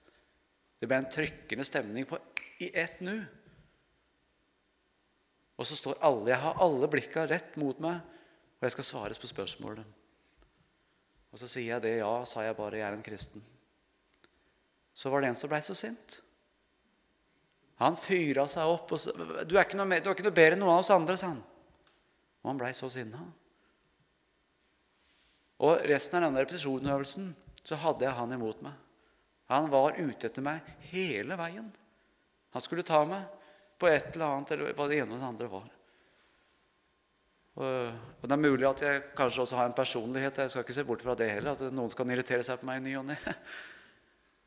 Det 0.79 0.89
ble 0.89 1.03
en 1.03 1.11
trykkende 1.13 1.67
stemning 1.67 2.07
på, 2.09 2.17
i 2.65 2.71
ett 2.73 3.03
nu. 3.05 3.19
Og 5.59 5.67
så 5.67 5.77
står 5.77 5.99
alle 6.07 6.31
Jeg 6.31 6.41
har 6.45 6.61
alle 6.63 6.89
blikka 6.91 7.27
rett 7.27 7.57
mot 7.59 7.81
meg, 7.83 7.99
og 8.59 8.67
jeg 8.67 8.77
skal 8.77 8.87
svares 8.87 9.21
på 9.21 9.31
spørsmålet. 9.31 9.85
Og 11.33 11.41
så 11.41 11.49
sier 11.51 11.75
jeg 11.75 11.85
det. 11.85 11.97
Ja, 11.99 12.13
sa 12.25 12.47
jeg 12.47 12.57
bare. 12.57 12.79
Jeg 12.79 12.89
er 12.89 12.97
en 12.97 13.05
kristen. 13.05 13.45
Så 14.97 15.11
var 15.13 15.23
det 15.23 15.33
en 15.33 15.39
som 15.39 15.51
blei 15.51 15.61
så 15.63 15.77
sint. 15.77 16.21
Han 17.79 17.99
fyra 17.99 18.49
seg 18.51 18.67
opp. 18.67 18.93
og 18.95 19.01
sa, 19.01 19.15
du 19.15 19.55
er, 19.55 19.63
ikke 19.63 19.79
noe, 19.79 20.01
du 20.03 20.11
er 20.11 20.17
ikke 20.17 20.27
noe 20.27 20.35
bedre 20.35 20.57
enn 20.57 20.65
noen 20.65 20.75
av 20.75 20.83
oss 20.83 20.95
andre, 20.95 21.17
sa 21.19 21.31
han. 21.31 21.43
Og 22.43 22.51
han 22.51 22.61
blei 22.61 22.73
så 22.75 22.91
sinna. 22.91 23.23
Og 25.63 25.83
resten 25.91 26.19
av 26.19 26.29
denne 26.29 26.43
repetisjonsøvelsen 26.43 27.33
så 27.67 27.79
hadde 27.83 28.07
jeg 28.07 28.17
han 28.19 28.35
imot 28.35 28.63
meg. 28.67 28.77
Han 29.53 29.71
var 29.73 29.97
ute 29.99 30.29
etter 30.29 30.45
meg 30.45 30.67
hele 30.91 31.39
veien. 31.39 31.71
Han 32.55 32.65
skulle 32.65 32.87
ta 32.87 33.01
meg 33.09 33.27
på 33.79 33.89
et 33.91 34.15
eller 34.15 34.27
annet, 34.27 34.53
eller 34.55 34.77
hva 34.77 34.87
det 34.91 35.01
ene 35.01 35.15
og 35.15 35.23
det 35.23 35.29
andre 35.29 35.51
var. 35.53 35.67
Og 37.59 38.23
Det 38.23 38.35
er 38.35 38.41
mulig 38.43 38.67
at 38.69 38.83
jeg 38.85 39.07
kanskje 39.19 39.43
også 39.43 39.59
har 39.59 39.71
en 39.71 39.75
personlighet. 39.75 40.43
Jeg 40.45 40.51
skal 40.53 40.67
ikke 40.67 40.77
se 40.77 40.87
bort 40.87 41.03
fra 41.03 41.17
det 41.19 41.31
heller, 41.31 41.57
at 41.57 41.75
noen 41.75 41.91
skal 41.91 42.11
irritere 42.11 42.47
seg 42.47 42.61
på 42.61 42.69
meg 42.69 42.81
i 42.81 42.87
ny 42.89 42.97
og 43.01 43.11
ne. 43.11 43.19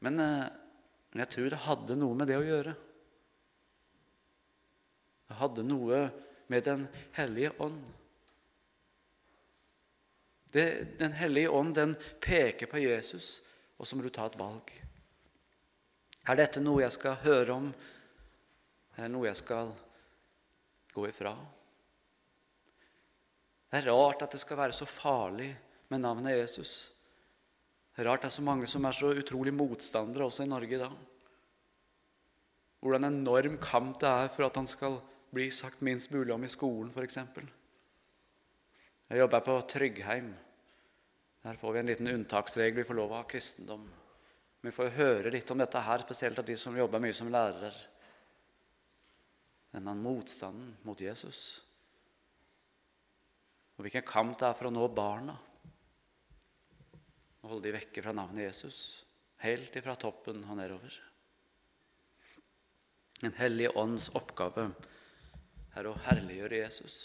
Eh, 0.02 0.08
men 0.10 1.20
jeg 1.22 1.30
tror 1.30 1.50
det 1.52 1.58
hadde 1.62 1.96
noe 2.00 2.16
med 2.18 2.26
det 2.32 2.40
å 2.40 2.42
gjøre. 2.42 2.72
Det 5.32 5.40
hadde 5.40 5.64
noe 5.64 6.04
med 6.52 6.64
Den 6.68 6.88
hellige 7.16 7.54
ånd. 7.64 7.82
Det, 10.52 11.00
den 11.00 11.14
hellige 11.16 11.50
ånd 11.50 11.76
den 11.76 11.94
peker 12.20 12.68
på 12.68 12.82
Jesus, 12.84 13.40
og 13.80 13.88
så 13.88 13.96
må 13.96 14.04
du 14.04 14.10
ta 14.12 14.26
et 14.28 14.36
valg. 14.36 14.74
Er 16.28 16.36
dette 16.36 16.60
noe 16.60 16.84
jeg 16.84 16.92
skal 16.92 17.16
høre 17.24 17.56
om, 17.56 17.70
eller 18.98 19.14
noe 19.14 19.30
jeg 19.30 19.40
skal 19.40 19.72
gå 20.92 21.06
ifra? 21.08 21.32
Det 23.72 23.80
er 23.80 23.88
rart 23.88 24.26
at 24.28 24.36
det 24.36 24.42
skal 24.42 24.60
være 24.60 24.76
så 24.76 24.90
farlig 24.92 25.54
med 25.88 26.04
navnet 26.04 26.36
Jesus. 26.36 26.74
Det 27.96 28.04
er 28.04 28.10
rart 28.12 28.26
det 28.26 28.34
er 28.34 28.36
så 28.36 28.44
mange 28.44 28.68
som 28.68 28.84
er 28.84 28.98
så 29.00 29.14
utrolig 29.16 29.56
motstandere 29.56 30.28
også 30.28 30.44
i 30.44 30.52
Norge 30.52 30.76
i 30.76 30.82
dag. 30.84 31.00
Hvordan 32.84 33.08
enorm 33.08 33.56
kamp 33.64 34.04
det 34.04 34.12
er 34.12 34.36
for 34.36 34.50
at 34.50 34.60
han 34.60 34.68
skal 34.68 35.00
bli 35.32 35.52
sagt 35.52 35.82
minst 35.82 36.12
mulig 36.12 36.34
om 36.36 36.44
i 36.44 36.52
skolen, 36.52 36.92
f.eks. 36.92 37.18
Jeg 39.12 39.20
jobber 39.20 39.44
på 39.44 39.58
Tryggheim. 39.68 40.32
Der 41.42 41.58
får 41.58 41.74
vi 41.74 41.80
en 41.80 41.90
liten 41.90 42.12
unntaksregel. 42.12 42.82
Vi 42.82 42.88
får 42.88 43.00
lov 43.00 43.12
å 43.12 43.20
ha 43.22 43.28
kristendom. 43.28 43.84
Men 44.62 44.70
Vi 44.70 44.76
får 44.76 44.94
høre 44.96 45.32
litt 45.34 45.50
om 45.52 45.58
dette 45.58 45.82
her, 45.82 46.04
spesielt 46.06 46.40
av 46.40 46.46
de 46.46 46.56
som 46.60 46.78
jobber 46.78 47.02
mye 47.02 47.16
som 47.16 47.32
lærere. 47.32 47.72
Denne 49.72 49.96
motstanden 49.98 50.76
mot 50.84 51.02
Jesus. 51.02 51.62
Og 53.78 53.88
hvilken 53.88 54.06
kamp 54.06 54.36
det 54.38 54.50
er 54.50 54.58
for 54.60 54.70
å 54.70 54.74
nå 54.76 54.86
barna. 54.94 55.38
Og 57.42 57.56
holde 57.56 57.70
de 57.70 57.78
vekke 57.80 58.04
fra 58.04 58.14
navnet 58.14 58.46
Jesus. 58.52 59.02
Helt 59.42 59.76
ifra 59.76 59.96
toppen 59.98 60.44
og 60.44 60.60
nedover. 60.60 60.94
En 63.26 63.34
hellig 63.40 63.72
ånds 63.78 64.12
oppgave 64.18 64.70
er 65.76 65.88
å 65.88 65.98
herliggjøre 66.08 66.62
Jesus. 66.64 66.98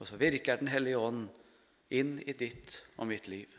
Og 0.00 0.08
så 0.08 0.18
virker 0.20 0.60
Den 0.60 0.70
hellige 0.72 0.98
ånd 0.98 1.28
inn 1.90 2.18
i 2.22 2.32
ditt 2.32 2.78
og 2.96 3.10
mitt 3.10 3.28
liv. 3.28 3.50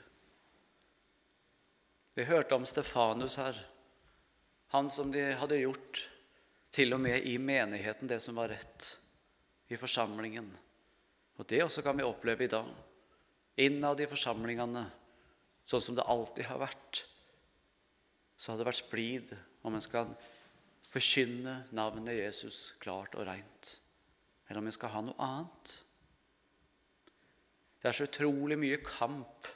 Vi 2.15 2.25
hørte 2.27 2.55
om 2.55 2.65
Stefanus 2.67 3.37
her, 3.39 3.57
han 4.71 4.89
som 4.89 5.11
de 5.11 5.31
hadde 5.35 5.59
gjort 5.61 6.05
til 6.71 6.95
og 6.95 7.01
med 7.03 7.27
i 7.27 7.37
menigheten 7.39 8.07
det 8.07 8.21
som 8.23 8.35
var 8.39 8.51
rett, 8.51 8.97
i 9.71 9.77
forsamlingen. 9.79 10.49
Og 11.39 11.47
det 11.47 11.61
også 11.63 11.83
kan 11.83 11.97
vi 11.97 12.07
oppleve 12.07 12.45
i 12.45 12.51
dag. 12.51 12.67
Innad 13.63 13.99
i 14.03 14.07
forsamlingene, 14.07 14.83
sånn 15.63 15.83
som 15.83 15.95
det 15.95 16.07
alltid 16.07 16.47
har 16.47 16.59
vært, 16.63 17.03
så 18.35 18.51
har 18.51 18.59
det 18.59 18.67
vært 18.67 18.81
splid 18.81 19.33
om 19.67 19.75
en 19.75 19.83
skal 19.83 20.11
forkynne 20.91 21.61
navnet 21.75 22.17
Jesus 22.19 22.73
klart 22.83 23.15
og 23.15 23.27
reint, 23.29 23.77
eller 24.47 24.59
om 24.59 24.67
vi 24.67 24.75
skal 24.75 24.91
ha 24.95 25.03
noe 25.05 25.23
annet. 25.23 25.73
Det 27.81 27.89
er 27.89 27.97
så 27.97 28.07
utrolig 28.09 28.59
mye 28.59 28.81
kamp 28.85 29.47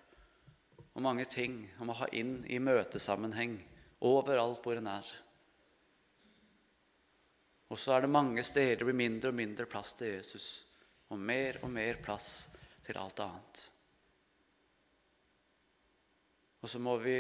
og 0.96 1.04
mange 1.04 1.28
ting 1.30 1.60
om 1.84 1.92
å 1.92 2.00
ha 2.00 2.08
inn 2.16 2.40
i 2.48 2.58
møtesammenheng 2.64 3.58
overalt 4.08 4.64
hvor 4.64 4.80
en 4.80 4.90
er. 4.90 5.10
Og 7.70 7.80
så 7.82 7.96
er 7.96 8.06
det 8.06 8.14
mange 8.14 8.44
steder 8.46 8.80
det 8.80 8.88
blir 8.88 8.98
mindre 8.98 9.34
og 9.34 9.38
mindre 9.38 9.68
plass 9.70 9.94
til 10.00 10.14
Jesus, 10.16 10.48
og 11.12 11.20
mer 11.20 11.60
og 11.66 11.72
mer 11.74 12.00
plass 12.02 12.48
til 12.86 12.98
alt 13.02 13.20
annet. 13.26 13.66
Og 16.64 16.72
så 16.72 16.80
må 16.82 16.96
vi 17.02 17.20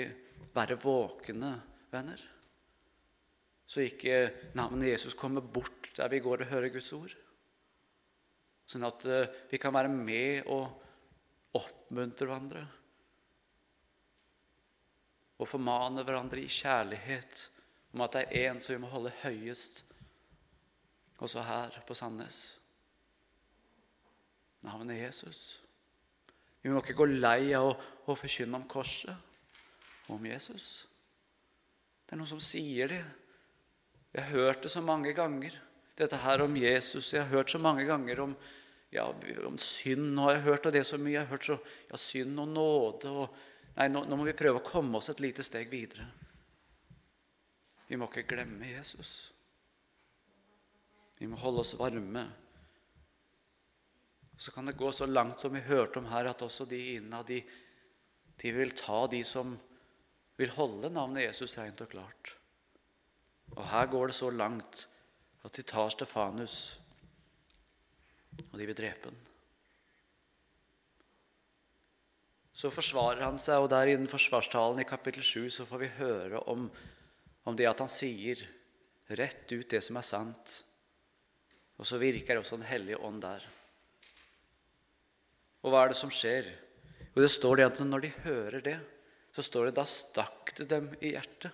være 0.55 0.79
våkne, 0.81 1.51
venner, 1.91 2.21
så 3.65 3.81
ikke 3.81 4.51
navnet 4.57 4.91
Jesus 4.93 5.17
kommer 5.17 5.41
bort 5.41 5.89
der 5.97 6.11
vi 6.11 6.21
går 6.21 6.43
og 6.43 6.51
hører 6.51 6.73
Guds 6.73 6.91
ord. 6.93 7.13
Sånn 8.69 8.85
at 8.85 9.05
eh, 9.09 9.29
vi 9.51 9.59
kan 9.61 9.73
være 9.73 9.91
med 9.91 10.49
og 10.53 10.65
oppmuntre 11.55 12.27
hverandre 12.27 12.65
og 15.35 15.49
formane 15.49 16.03
hverandre 16.05 16.39
i 16.39 16.51
kjærlighet 16.51 17.41
om 17.95 18.03
at 18.05 18.15
det 18.15 18.23
er 18.25 18.51
én 18.51 18.61
som 18.63 18.75
vi 18.75 18.81
må 18.83 18.91
holde 18.91 19.11
høyest, 19.21 19.83
også 21.23 21.43
her 21.47 21.75
på 21.87 21.95
Sandnes. 21.95 22.39
Navnet 24.65 24.99
Jesus. 24.99 25.61
Vi 26.61 26.71
må 26.71 26.81
ikke 26.81 26.97
gå 26.97 27.07
lei 27.07 27.53
av 27.55 27.69
å, 27.69 27.75
å 28.11 28.15
forkynne 28.17 28.57
om 28.59 28.67
korset 28.67 29.15
og 30.07 30.17
om 30.17 30.25
Jesus. 30.27 30.87
Det 32.05 32.15
er 32.15 32.19
noen 32.19 32.31
som 32.33 32.43
sier 32.43 32.91
det. 32.91 33.03
Jeg 34.15 34.23
har 34.23 34.31
hørt 34.31 34.63
det 34.63 34.71
så 34.71 34.81
mange 34.81 35.11
ganger, 35.15 35.55
dette 35.99 36.17
her 36.23 36.45
om 36.45 36.53
Jesus. 36.55 37.11
Jeg 37.11 37.25
har 37.25 37.33
hørt 37.33 37.51
så 37.51 37.59
mange 37.59 37.83
ganger 37.87 38.21
om 38.23 38.37
ja, 38.95 39.09
om 39.47 39.57
synd 39.59 40.19
har 40.23 40.37
jeg 40.37 40.45
hørt, 40.45 40.67
av 40.69 40.75
det 40.75 40.85
så 40.87 40.99
mye. 41.01 41.17
Jeg 41.17 41.25
har 41.25 41.33
hørt 41.33 41.47
så, 41.49 41.57
ja, 41.89 41.99
synd 41.99 42.39
og 42.39 42.47
nåde. 42.47 43.11
Og, 43.11 43.39
nei, 43.75 43.89
nå, 43.91 44.05
nå 44.07 44.19
må 44.19 44.27
vi 44.27 44.37
prøve 44.37 44.61
å 44.61 44.65
komme 44.65 45.01
oss 45.01 45.11
et 45.11 45.23
lite 45.23 45.43
steg 45.43 45.67
videre. 45.71 46.07
Vi 47.89 47.99
må 47.99 48.07
ikke 48.07 48.27
glemme 48.29 48.71
Jesus. 48.71 49.11
Vi 51.19 51.27
må 51.27 51.39
holde 51.41 51.65
oss 51.65 51.75
varme. 51.79 52.23
Så 54.37 54.51
kan 54.51 54.67
det 54.67 54.77
gå 54.79 54.91
så 54.95 55.07
langt 55.07 55.43
som 55.43 55.53
vi 55.55 55.63
hørte 55.67 55.99
om 55.99 56.09
her, 56.11 56.31
at 56.31 56.43
også 56.43 56.67
de 56.67 56.79
innad 56.95 57.27
de, 57.27 57.41
de 58.41 58.55
vil 58.55 58.73
ta 58.75 59.05
de 59.11 59.21
som 59.27 59.53
vil 60.35 60.51
holde 60.55 60.91
navnet 60.91 61.29
Jesus 61.29 61.55
rent 61.59 61.83
og 61.83 61.91
klart. 61.91 62.33
Og 63.53 63.63
her 63.69 63.85
går 63.91 64.09
det 64.09 64.17
så 64.17 64.31
langt 64.33 64.87
at 65.45 65.53
de 65.53 65.63
tar 65.63 65.93
Stefanus 65.93 66.79
og 68.51 68.59
de 68.59 68.67
vil 68.67 68.77
drepe 68.77 69.09
ham. 69.09 69.17
Så 72.55 72.71
forsvarer 72.71 73.25
han 73.25 73.39
seg, 73.41 73.59
og 73.59 73.69
der 73.71 73.91
innen 73.91 74.11
forsvarstalen 74.11 74.79
i 74.79 74.87
kapittel 74.87 75.23
7 75.25 75.49
så 75.57 75.65
får 75.67 75.81
vi 75.81 75.95
høre 75.97 76.39
om, 76.51 76.69
om 77.43 77.57
det 77.57 77.67
at 77.67 77.83
han 77.83 77.91
sier 77.91 78.39
rett 79.19 79.51
ut 79.51 79.67
det 79.71 79.81
som 79.83 79.99
er 79.99 80.07
sant. 80.07 80.61
Og 81.75 81.87
så 81.87 81.99
virker 81.99 82.39
også 82.39 82.55
Den 82.55 82.69
hellige 82.69 83.01
ånd 83.03 83.19
der. 83.25 83.43
Og 85.65 85.73
hva 85.73 85.83
er 85.83 85.91
det 85.91 85.99
som 85.99 86.13
skjer? 86.13 86.47
Jo, 87.11 87.19
det 87.19 87.31
står 87.33 87.59
det 87.59 87.67
at 87.67 87.83
når 87.83 88.05
de 88.05 88.15
hører 88.23 88.63
det, 88.63 88.77
så 89.35 89.43
står 89.43 89.67
det 89.67 89.75
da 89.81 89.83
stakk 89.89 90.55
det 90.55 90.69
dem 90.71 90.87
i 91.01 91.11
hjertet. 91.11 91.51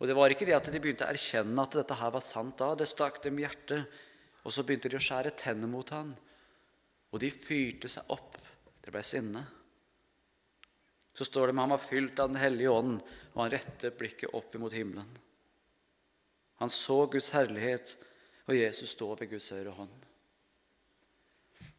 Og 0.00 0.10
det 0.10 0.16
var 0.18 0.32
ikke 0.32 0.46
det 0.48 0.56
at 0.56 0.68
de 0.72 0.80
begynte 0.82 1.06
å 1.06 1.12
erkjenne 1.12 1.62
at 1.62 1.78
dette 1.78 1.96
her 2.00 2.10
var 2.12 2.24
sant 2.24 2.58
da. 2.58 2.72
Det 2.74 2.88
stakk 2.90 3.22
dem 3.24 3.38
i 3.38 3.44
hjertet 3.46 3.86
og 4.44 4.52
så 4.52 4.64
begynte 4.64 4.90
de 4.92 5.00
å 5.00 5.02
skjære 5.02 5.32
tenner 5.40 5.70
mot 5.70 5.90
han, 5.94 6.12
og 7.12 7.20
de 7.20 7.30
fyrte 7.32 7.88
seg 7.88 8.10
opp. 8.12 8.36
Det 8.84 8.92
ble 8.92 9.00
sinne. 9.06 9.40
Så 11.16 11.24
står 11.24 11.48
det 11.48 11.54
med 11.54 11.64
han 11.64 11.72
var 11.72 11.80
fylt 11.80 12.20
av 12.20 12.28
Den 12.28 12.42
hellige 12.42 12.72
ånd, 12.74 12.98
og 13.32 13.38
han 13.40 13.52
rettet 13.54 13.96
blikket 13.96 14.34
opp 14.36 14.54
imot 14.54 14.76
himmelen. 14.76 15.08
Han 16.60 16.70
så 16.70 17.04
Guds 17.10 17.30
herlighet, 17.32 17.96
og 18.44 18.58
Jesus 18.58 18.92
står 18.92 19.22
ved 19.22 19.32
Guds 19.32 19.48
høyre 19.54 19.72
hånd. 19.72 19.94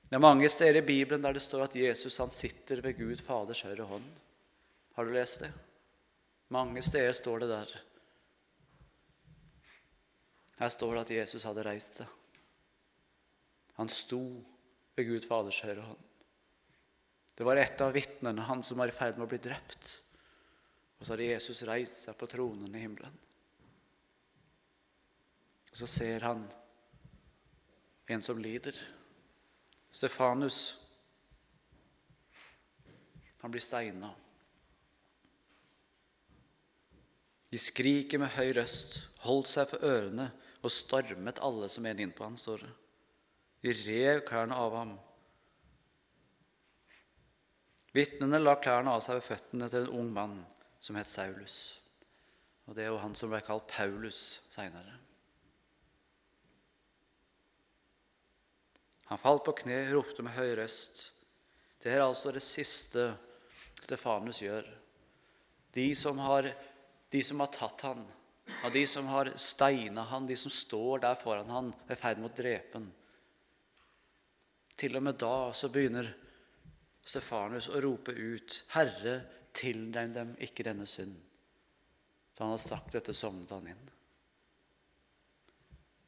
Det 0.05 0.17
er 0.17 0.21
mange 0.21 0.49
steder 0.49 0.81
i 0.81 0.87
Bibelen 0.87 1.21
der 1.21 1.35
det 1.37 1.43
står 1.45 1.67
at 1.67 1.77
Jesus 1.77 2.17
han 2.21 2.33
sitter 2.33 2.81
ved 2.81 2.97
Gud 2.97 3.21
Faders 3.21 3.61
høyre 3.65 3.85
hånd. 3.89 4.07
Har 4.97 5.05
du 5.05 5.13
lest 5.13 5.43
det? 5.45 5.51
Mange 6.53 6.81
steder 6.85 7.13
står 7.13 7.43
det 7.43 7.51
der. 7.51 7.75
Her 10.59 10.71
står 10.71 10.93
det 10.93 11.03
at 11.03 11.13
Jesus 11.17 11.45
hadde 11.47 11.65
reist 11.67 11.99
seg. 11.99 12.11
Han 13.75 13.91
sto 13.91 14.21
ved 14.95 15.09
Gud 15.09 15.27
Faders 15.27 15.59
høyre 15.65 15.83
hånd. 15.83 16.03
Det 17.35 17.43
var 17.43 17.59
et 17.59 17.81
av 17.83 17.91
vitnene 17.91 18.45
han 18.47 18.61
som 18.63 18.79
var 18.79 18.87
i 18.87 18.95
ferd 18.95 19.17
med 19.19 19.27
å 19.27 19.31
bli 19.33 19.41
drept. 19.43 19.97
Og 20.95 21.03
så 21.03 21.13
hadde 21.13 21.27
Jesus 21.27 21.65
reist 21.67 22.05
seg 22.05 22.15
på 22.15 22.29
tronen 22.31 22.71
i 22.71 22.83
himmelen. 22.85 23.17
Og 25.73 25.81
så 25.81 25.89
ser 25.91 26.23
han 26.23 26.45
en 28.07 28.23
som 28.23 28.39
lider. 28.39 28.77
Stefanus. 29.91 30.77
Han 33.43 33.51
blir 33.51 33.63
steina. 33.63 34.13
De 37.51 37.59
skriker 37.59 38.19
med 38.23 38.31
høy 38.37 38.55
røst, 38.55 38.97
holdt 39.27 39.51
seg 39.51 39.67
for 39.69 39.83
ørene 39.83 40.29
og 40.65 40.73
stormet 40.73 41.41
alle 41.45 41.69
som 41.71 41.85
en 41.85 42.01
innpå 42.01 42.25
han, 42.25 42.37
står 42.39 42.65
det. 42.65 42.73
De 43.65 43.73
rev 43.85 44.21
klærne 44.27 44.57
av 44.57 44.75
ham. 44.77 44.93
Vitnene 47.95 48.41
la 48.41 48.57
klærne 48.59 48.91
av 48.91 49.01
seg 49.05 49.19
ved 49.19 49.27
føttene 49.29 49.71
til 49.71 49.85
en 49.85 50.01
ung 50.01 50.11
mann 50.13 50.35
som 50.83 50.97
het 50.99 51.09
Saulus. 51.09 51.79
Og 52.65 52.75
Det 52.75 52.83
er 52.83 52.91
jo 52.91 53.01
han 53.01 53.15
som 53.15 53.31
ble 53.31 53.41
kalt 53.45 53.67
Paulus 53.69 54.41
seinere. 54.53 54.97
Han 59.05 59.21
falt 59.21 59.45
på 59.45 59.53
kne, 59.61 59.83
ropte 59.93 60.25
med 60.25 60.33
høy 60.33 60.55
røst. 60.57 61.11
Det 61.81 61.93
er 61.93 62.01
altså 62.01 62.33
det 62.33 62.41
siste 62.41 63.11
Stefanus 63.77 64.41
gjør. 64.41 64.65
De 65.77 65.85
som 65.97 66.17
har, 66.25 66.49
de 67.13 67.21
som 67.23 67.43
har 67.43 67.51
tatt 67.53 67.85
han, 67.85 68.01
av 68.63 68.71
de 68.73 68.85
som 68.87 69.07
har 69.07 69.31
steina 69.35 70.03
han, 70.09 70.27
de 70.27 70.35
som 70.37 70.51
står 70.51 71.01
der 71.05 71.17
foran 71.21 71.49
han 71.49 71.71
er 71.87 71.95
i 71.95 71.99
ferd 71.99 72.21
med 72.21 72.31
å 72.31 72.37
drepe 72.37 72.79
han. 72.79 72.91
Til 74.75 74.97
og 74.97 75.05
med 75.07 75.17
da 75.21 75.35
så 75.55 75.69
begynner 75.71 76.11
Stefanus 77.05 77.69
å 77.69 77.81
rope 77.81 78.11
ut, 78.11 78.63
'Herre, 78.73 79.21
tilregn 79.53 80.13
dem 80.13 80.35
ikke 80.41 80.65
denne 80.65 80.85
synd.' 80.89 81.21
Da 82.35 82.43
han 82.43 82.51
har 82.51 82.59
sagt 82.59 82.91
dette, 82.91 83.13
sovnet 83.13 83.49
han 83.49 83.67
inn. 83.67 83.89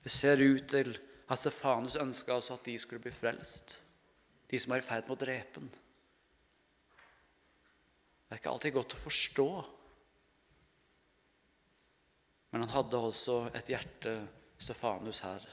Det 0.03 0.11
ser 0.11 0.41
ut 0.41 0.67
til 0.67 0.97
at 1.29 1.39
Stefanus 1.39 1.95
ønska 1.95 2.35
også 2.35 2.57
at 2.57 2.65
de 2.67 2.77
skulle 2.79 3.03
bli 3.03 3.11
frelst, 3.11 3.79
de 4.49 4.59
som 4.59 4.73
er 4.73 4.83
i 4.83 4.87
ferd 4.87 5.07
med 5.07 5.15
å 5.15 5.25
drepe 5.25 5.61
han. 5.61 5.69
Det 8.27 8.35
er 8.35 8.41
ikke 8.41 8.51
alltid 8.51 8.75
godt 8.75 8.95
å 8.97 9.01
forstå. 9.05 9.49
Men 12.51 12.63
han 12.63 12.73
hadde 12.73 12.99
også 13.09 13.37
et 13.57 13.69
hjerte, 13.71 14.15
Stefanus, 14.57 15.21
her. 15.21 15.43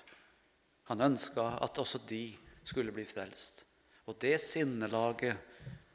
Han 0.88 1.04
ønska 1.04 1.44
at 1.64 1.78
også 1.78 2.00
de 2.08 2.22
skulle 2.64 2.92
bli 2.94 3.04
frelst. 3.04 3.64
Og 4.08 4.16
det 4.20 4.38
sinnelaget, 4.40 5.36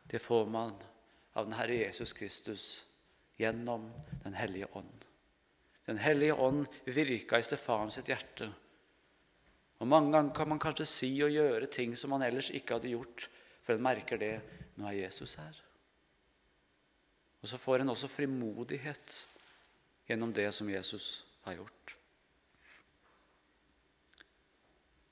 det 0.09 0.21
får 0.21 0.45
man 0.49 0.75
av 1.37 1.45
den 1.45 1.57
Herre 1.57 1.81
Jesus 1.85 2.13
Kristus 2.13 2.63
gjennom 3.39 3.87
Den 4.23 4.33
hellige 4.33 4.67
ånd. 4.75 5.05
Den 5.85 5.97
hellige 5.97 6.33
ånd 6.33 6.65
virka 6.85 7.39
i 7.39 7.45
Stefanus 7.45 7.97
sitt 7.97 8.09
hjerte 8.11 8.49
og 9.79 9.87
Mange 9.87 10.11
ganger 10.11 10.35
kan 10.35 10.49
man 10.51 10.59
kanskje 10.59 10.87
si 10.87 11.09
og 11.23 11.31
gjøre 11.31 11.69
ting 11.71 11.95
som 11.95 12.11
man 12.11 12.23
ellers 12.25 12.51
ikke 12.51 12.75
hadde 12.75 12.91
gjort, 12.91 13.27
for 13.63 13.75
en 13.75 13.85
merker 13.85 14.19
det 14.19 14.33
nå 14.75 14.89
er 14.89 15.05
Jesus 15.05 15.37
her. 15.39 15.55
Og 17.39 17.47
så 17.47 17.59
får 17.59 17.83
en 17.83 17.93
også 17.93 18.09
frimodighet 18.11 19.15
gjennom 20.09 20.33
det 20.33 20.49
som 20.55 20.69
Jesus 20.69 21.23
har 21.45 21.59
gjort. 21.59 21.95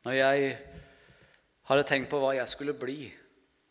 Når 0.07 0.15
jeg 0.17 0.55
hadde 1.67 1.85
tenkt 1.85 2.09
på 2.09 2.19
hva 2.21 2.33
jeg 2.37 2.49
skulle 2.49 2.75
bli 2.77 3.09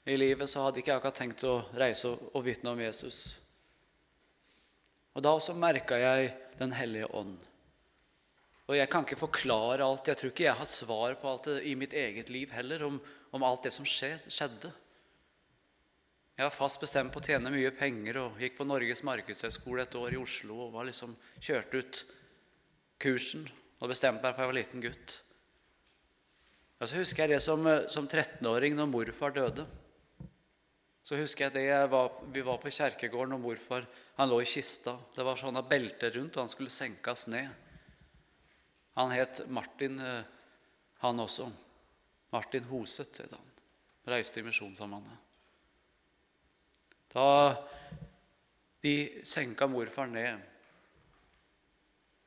i 0.07 0.17
livet, 0.19 0.47
så 0.51 0.67
hadde 0.67 0.83
ikke 0.83 0.93
jeg 0.93 1.01
akkurat 1.01 1.19
tenkt 1.19 1.45
å 1.49 1.57
reise 1.75 2.13
og 2.13 2.45
vitne 2.47 2.71
om 2.75 2.83
Jesus. 2.85 3.39
Og 5.17 5.25
da 5.25 5.33
også 5.33 5.57
merka 5.57 5.99
jeg 6.01 6.35
Den 6.57 6.73
hellige 6.73 7.05
ånd. 7.13 7.35
Og 8.65 8.79
jeg 8.79 8.89
kan 8.89 9.05
ikke 9.05 9.19
forklare 9.21 9.85
alt. 9.85 10.07
Jeg 10.09 10.17
tror 10.17 10.31
ikke 10.33 10.47
jeg 10.47 10.57
har 10.57 10.69
svar 10.71 11.19
på 11.21 11.29
alt 11.29 11.49
det 11.51 11.57
i 11.69 11.75
mitt 11.77 11.93
eget 11.93 12.31
liv 12.33 12.49
heller, 12.57 12.87
om, 12.87 12.97
om 13.37 13.45
alt 13.45 13.69
det 13.69 13.75
som 13.75 13.85
skjer, 13.85 14.23
skjedde. 14.25 14.71
Jeg 16.37 16.45
var 16.45 16.53
fast 16.53 16.83
bestemt 16.83 17.15
på 17.15 17.23
å 17.23 17.25
tjene 17.25 17.49
mye 17.53 17.71
penger 17.73 18.19
og 18.21 18.41
gikk 18.43 18.59
på 18.59 18.67
Norges 18.69 19.01
markedshøgskole 19.09 19.87
et 19.87 19.95
år 19.97 20.19
i 20.19 20.21
Oslo 20.21 20.67
og 20.67 20.75
var 20.75 20.85
liksom 20.85 21.15
kjørt 21.41 21.73
ut 21.73 22.01
kursen 23.01 23.47
og 23.81 23.89
bestemte 23.89 24.21
meg 24.21 24.35
for 24.35 24.45
jeg 24.45 24.51
var 24.51 24.59
liten 24.59 24.85
gutt. 24.85 25.17
Og 26.77 26.91
så 26.91 27.01
husker 27.01 27.25
jeg 27.25 27.37
det 27.37 27.41
som, 27.41 27.65
som 27.89 28.05
13-åring 28.05 28.77
når 28.77 28.93
morfar 28.93 29.33
døde. 29.33 29.65
Så 31.07 31.17
husker 31.17 31.47
jeg 31.47 31.55
det 31.55 31.65
jeg 31.71 31.89
var, 31.89 32.11
Vi 32.35 32.43
var 32.45 32.61
på 32.61 32.73
kjerkegården, 32.75 33.37
og 33.39 33.45
morfar 33.45 33.87
han 34.19 34.29
lå 34.29 34.43
i 34.43 34.49
kista. 34.49 34.97
Det 35.17 35.25
var 35.25 35.41
sånne 35.41 35.63
belter 35.65 36.13
rundt, 36.19 36.37
og 36.37 36.45
han 36.45 36.53
skulle 36.53 36.73
senkes 36.75 37.29
ned. 37.33 37.49
Han 39.01 39.13
het 39.15 39.47
Martin, 39.49 40.01
eh, 40.01 40.25
han 41.01 41.21
også. 41.21 41.49
Martin 42.33 42.69
Hoseth 42.69 43.23
het 43.23 43.33
han. 43.33 43.55
Reiste 44.11 44.43
i 44.43 44.45
Misjonssambandet. 44.45 45.26
Da 47.13 47.29
de 48.83 49.25
senka 49.27 49.67
morfar 49.67 50.07
ned, 50.11 50.43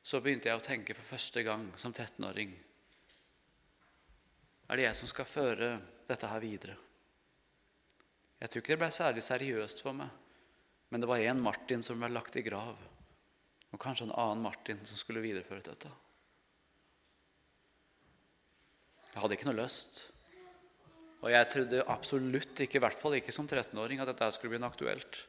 så 0.02 0.20
begynte 0.20 0.48
jeg 0.50 0.58
å 0.58 0.64
tenke 0.64 0.96
for 0.96 1.12
første 1.14 1.42
gang 1.46 1.68
som 1.78 1.92
13-åring 1.92 2.54
Er 4.70 4.78
det 4.78 4.86
jeg 4.86 4.96
som 4.98 5.10
skal 5.10 5.28
føre 5.28 5.68
dette 6.08 6.30
her 6.30 6.42
videre? 6.42 6.76
Jeg 8.40 8.48
tror 8.48 8.62
ikke 8.62 8.72
det 8.72 8.80
ble 8.80 8.90
særlig 8.94 9.24
seriøst 9.26 9.82
for 9.84 9.96
meg, 9.96 10.08
men 10.90 11.02
det 11.02 11.08
var 11.10 11.22
én 11.22 11.42
Martin 11.44 11.82
som 11.84 12.00
ble 12.00 12.08
lagt 12.10 12.38
i 12.40 12.44
grav, 12.46 12.78
og 13.70 13.82
kanskje 13.82 14.08
en 14.08 14.14
annen 14.16 14.46
Martin 14.46 14.80
som 14.88 14.98
skulle 14.98 15.22
videreføre 15.22 15.66
dette. 15.66 15.90
Jeg 19.10 19.20
hadde 19.20 19.36
ikke 19.36 19.50
noe 19.50 19.58
lyst. 19.58 20.04
Og 21.20 21.28
jeg 21.32 21.48
trodde 21.52 21.84
absolutt 21.92 22.62
ikke, 22.64 22.78
i 22.78 22.82
hvert 22.84 23.00
fall 23.00 23.18
ikke 23.18 23.34
som 23.34 23.48
13-åring, 23.48 24.00
at 24.00 24.08
dette 24.08 24.30
skulle 24.32 24.54
bli 24.54 24.60
noe 24.62 24.72
aktuelt. 24.72 25.22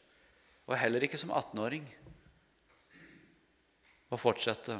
Og 0.69 0.77
heller 0.80 1.04
ikke 1.04 1.19
som 1.19 1.34
18-åring. 1.36 1.88
Å 4.12 4.19
fortsette. 4.19 4.77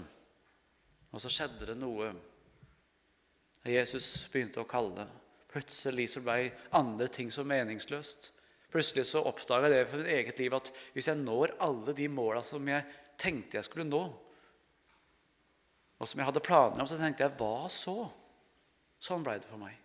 Og 1.12 1.24
så 1.24 1.32
skjedde 1.32 1.72
det 1.72 1.78
noe. 1.80 2.14
Jesus 3.68 4.30
begynte 4.32 4.64
å 4.64 4.70
kalle. 4.70 5.06
Plutselig 5.52 6.08
så 6.14 6.24
ble 6.24 6.54
andre 6.80 7.10
ting 7.12 7.32
så 7.34 7.44
meningsløst. 7.48 8.32
Plutselig 8.72 9.10
så 9.10 9.24
oppdaga 9.28 9.68
jeg 9.68 9.76
det 9.76 9.90
for 9.92 10.00
mitt 10.00 10.14
eget 10.16 10.40
liv 10.40 10.54
at 10.56 10.72
hvis 10.96 11.10
jeg 11.12 11.20
når 11.20 11.58
alle 11.60 11.96
de 11.96 12.08
måla 12.08 12.40
som 12.48 12.68
jeg 12.72 12.88
tenkte 13.20 13.60
jeg 13.60 13.68
skulle 13.68 13.90
nå, 13.90 14.06
og 16.02 16.10
som 16.10 16.18
jeg 16.18 16.26
hadde 16.32 16.42
planer 16.42 16.82
om, 16.82 16.88
så 16.90 16.98
tenkte 16.98 17.28
jeg 17.28 17.36
hva 17.38 17.68
så? 17.70 17.98
Sånn 19.02 19.26
ble 19.26 19.36
det 19.38 19.50
for 19.50 19.62
meg. 19.62 19.76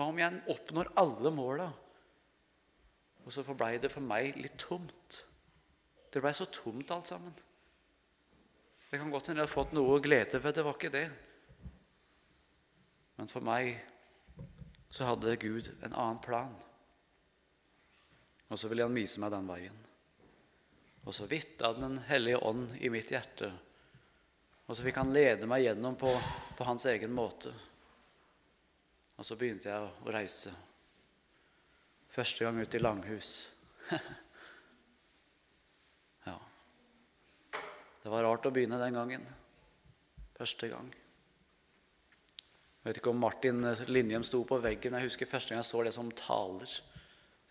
Hva 0.00 0.06
om 0.08 0.16
jeg 0.16 0.40
oppnår 0.48 0.94
alle 0.96 1.30
måla, 1.34 1.66
og 3.20 3.34
så 3.34 3.44
forblei 3.44 3.74
det 3.82 3.90
for 3.92 4.00
meg 4.00 4.38
litt 4.40 4.56
tomt? 4.62 5.18
Det 6.08 6.22
ble 6.24 6.32
så 6.32 6.46
tomt, 6.48 6.88
alt 6.88 7.10
sammen. 7.10 7.34
Det 8.88 8.96
kan 8.96 9.12
godt 9.12 9.28
hende 9.28 9.44
jeg 9.44 9.50
har 9.50 9.52
fått 9.52 9.76
noe 9.76 10.00
glede 10.00 10.40
ved 10.40 10.56
det, 10.56 10.64
var 10.64 10.78
ikke 10.78 10.94
det. 10.94 11.04
Men 13.20 13.28
for 13.28 13.44
meg 13.44 13.74
så 14.88 15.12
hadde 15.12 15.36
Gud 15.44 15.68
en 15.84 15.92
annen 15.92 16.24
plan. 16.24 16.56
Og 18.48 18.58
så 18.58 18.72
ville 18.72 18.88
han 18.88 18.96
vise 18.96 19.20
meg 19.20 19.36
den 19.36 19.52
veien. 19.52 19.76
Og 21.04 21.12
så 21.14 21.28
vitna 21.28 21.74
Den 21.76 22.00
hellige 22.08 22.40
ånd 22.40 22.72
i 22.80 22.88
mitt 22.90 23.12
hjerte 23.12 23.52
og 24.70 24.76
så 24.78 24.84
fikk 24.86 25.00
han 25.00 25.10
lede 25.10 25.48
meg 25.50 25.64
gjennom 25.64 25.96
på, 25.98 26.10
på 26.54 26.66
hans 26.68 26.84
egen 26.86 27.10
måte. 27.10 27.50
Og 29.20 29.26
så 29.28 29.36
begynte 29.36 29.68
jeg 29.68 29.84
å 29.84 30.12
reise. 30.14 30.50
Første 32.10 32.46
gang 32.46 32.56
ut 32.56 32.74
i 32.74 32.80
Langhus. 32.80 33.32
ja. 36.28 36.38
Det 38.00 38.12
var 38.14 38.24
rart 38.24 38.48
å 38.48 38.52
begynne 38.54 38.78
den 38.80 38.96
gangen. 38.96 39.26
Første 40.38 40.70
gang. 40.72 40.88
Jeg 42.80 42.88
vet 42.88 43.02
ikke 43.02 43.12
om 43.12 43.20
Martin 43.20 43.60
Linjem 43.92 44.24
sto 44.24 44.40
på 44.48 44.56
veggen. 44.64 44.94
men 44.94 45.02
Jeg 45.02 45.10
husker 45.10 45.28
første 45.28 45.52
gang 45.52 45.60
jeg 45.60 45.68
så 45.68 45.84
det 45.84 45.92
som 45.98 46.08
taler. 46.16 46.78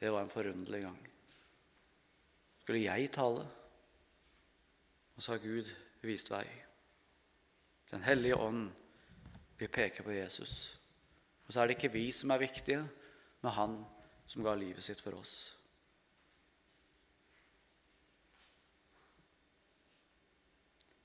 Det 0.02 0.10
var 0.10 0.26
en 0.26 0.34
forunderlig 0.34 0.82
gang. 0.88 0.98
Skulle 2.64 2.82
jeg 2.82 3.14
tale? 3.14 3.46
Og 5.14 5.22
så 5.22 5.36
har 5.36 5.46
Gud 5.46 5.70
vist 6.02 6.34
vei. 6.34 6.48
Den 7.92 8.02
hellige 8.10 8.42
ånd 8.42 8.72
vil 9.62 9.70
peke 9.70 10.02
på 10.02 10.18
Jesus. 10.18 10.79
Og 11.50 11.54
så 11.56 11.64
er 11.64 11.70
det 11.70 11.80
ikke 11.80 11.96
vi 11.96 12.12
som 12.14 12.30
er 12.30 12.44
viktige, 12.44 12.84
men 13.42 13.56
han 13.56 13.80
som 14.30 14.46
ga 14.46 14.54
livet 14.54 14.86
sitt 14.86 15.02
for 15.02 15.18
oss. 15.18 15.34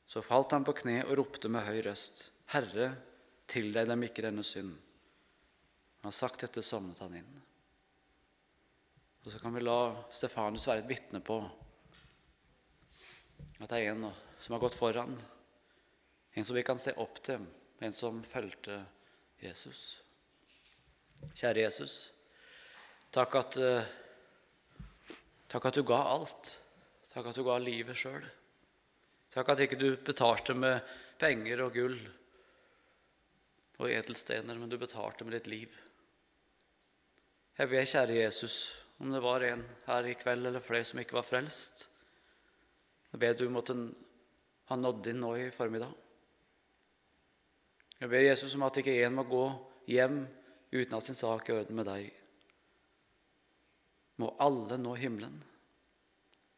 Så 0.04 0.20
falt 0.22 0.52
han 0.52 0.66
på 0.68 0.76
kne 0.76 0.98
og 1.06 1.16
ropte 1.22 1.48
med 1.48 1.64
høy 1.64 1.80
røst, 1.88 2.28
Herre, 2.52 2.90
tilreg 3.48 3.88
dem 3.88 4.04
ikke 4.04 4.26
denne 4.28 4.44
synd. 4.44 4.76
Han 6.04 6.12
har 6.12 6.18
sagt 6.20 6.44
dette, 6.44 6.60
sovnet 6.60 7.00
han 7.00 7.16
inn. 7.16 7.32
Og 9.24 9.32
så 9.32 9.40
kan 9.40 9.56
vi 9.56 9.64
la 9.64 9.78
Stefanus 10.12 10.68
være 10.68 10.84
et 10.84 10.92
vitne 10.92 11.24
på 11.24 11.40
at 13.64 13.70
det 13.70 13.80
er 13.80 13.94
en 13.94 14.10
som 14.12 14.52
har 14.52 14.60
gått 14.60 14.76
foran, 14.76 15.16
en 16.36 16.44
som 16.44 16.60
vi 16.60 16.68
kan 16.68 16.76
se 16.82 16.92
opp 17.00 17.22
til, 17.24 17.48
en 17.80 17.96
som 17.96 18.20
fulgte 18.28 18.82
Jesus. 19.40 20.03
Kjære 21.32 21.64
Jesus, 21.64 21.98
takk 23.14 23.40
at 23.40 23.56
uh, 23.62 23.92
Takk 25.54 25.68
at 25.70 25.76
du 25.78 25.84
ga 25.86 26.00
alt. 26.10 26.48
Takk 27.12 27.28
at 27.30 27.36
du 27.38 27.44
ga 27.46 27.60
livet 27.62 27.94
sjøl. 27.94 28.24
Takk 29.30 29.52
at 29.52 29.60
ikke 29.62 29.78
du 29.78 29.92
betalte 30.02 30.56
med 30.58 30.80
penger 31.20 31.62
og 31.62 31.76
gull 31.76 31.94
og 33.78 33.86
edelstener, 33.86 34.58
men 34.58 34.70
du 34.70 34.74
betalte 34.82 35.22
med 35.22 35.36
ditt 35.36 35.46
liv. 35.52 35.76
Jeg 37.54 37.70
ber, 37.70 37.86
kjære 37.86 38.18
Jesus, 38.18 38.56
om 38.98 39.14
det 39.14 39.22
var 39.22 39.46
en 39.46 39.62
her 39.86 40.10
i 40.10 40.16
kveld 40.18 40.50
eller 40.50 40.62
flere 40.62 40.86
som 40.90 40.98
ikke 40.98 41.20
var 41.20 41.26
frelst. 41.26 41.86
Jeg 43.12 43.22
ber 43.22 43.38
du 43.38 43.46
måtte 43.54 43.78
ha 44.72 44.78
nådd 44.80 45.12
inn 45.12 45.22
nå 45.22 45.36
i 45.38 45.52
formiddag. 45.54 45.94
Jeg 48.00 48.10
ber 48.10 48.26
Jesus 48.26 48.58
om 48.58 48.66
at 48.66 48.82
ikke 48.82 48.96
en 49.04 49.20
må 49.20 49.28
gå 49.30 49.44
hjem 49.86 50.24
uten 50.74 50.96
at 50.98 51.06
sin 51.06 51.18
sak 51.18 51.48
er 51.48 51.54
i 51.54 51.62
orden 51.62 51.78
med 51.78 51.88
deg. 51.88 52.10
Må 54.22 54.30
alle 54.42 54.78
nå 54.78 54.94
himmelen. 54.98 55.36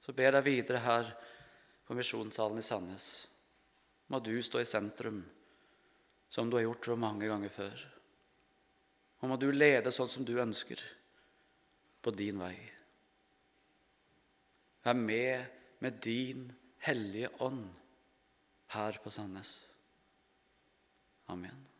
Så 0.04 0.14
ber 0.16 0.38
jeg 0.38 0.46
videre 0.46 0.82
her 0.84 1.10
på 1.86 1.96
misjonssalen 1.96 2.60
i 2.60 2.64
Sandnes. 2.64 3.08
Må 4.12 4.20
du 4.22 4.34
stå 4.42 4.62
i 4.62 4.68
sentrum, 4.68 5.20
som 6.30 6.50
du 6.50 6.58
har 6.58 6.66
gjort 6.66 6.88
så 6.88 6.96
mange 7.00 7.28
ganger 7.28 7.52
før. 7.52 7.84
Og 9.20 9.30
må 9.32 9.38
du 9.40 9.48
lede 9.50 9.92
sånn 9.94 10.10
som 10.10 10.26
du 10.26 10.36
ønsker, 10.38 10.80
på 12.02 12.12
din 12.14 12.38
vei. 12.38 12.54
Vær 14.86 14.94
med 14.94 15.56
med 15.80 15.98
din 16.04 16.52
Hellige 16.78 17.28
Ånd 17.42 17.68
her 18.66 18.98
på 19.02 19.10
Sandnes. 19.10 19.66
Amen. 21.26 21.75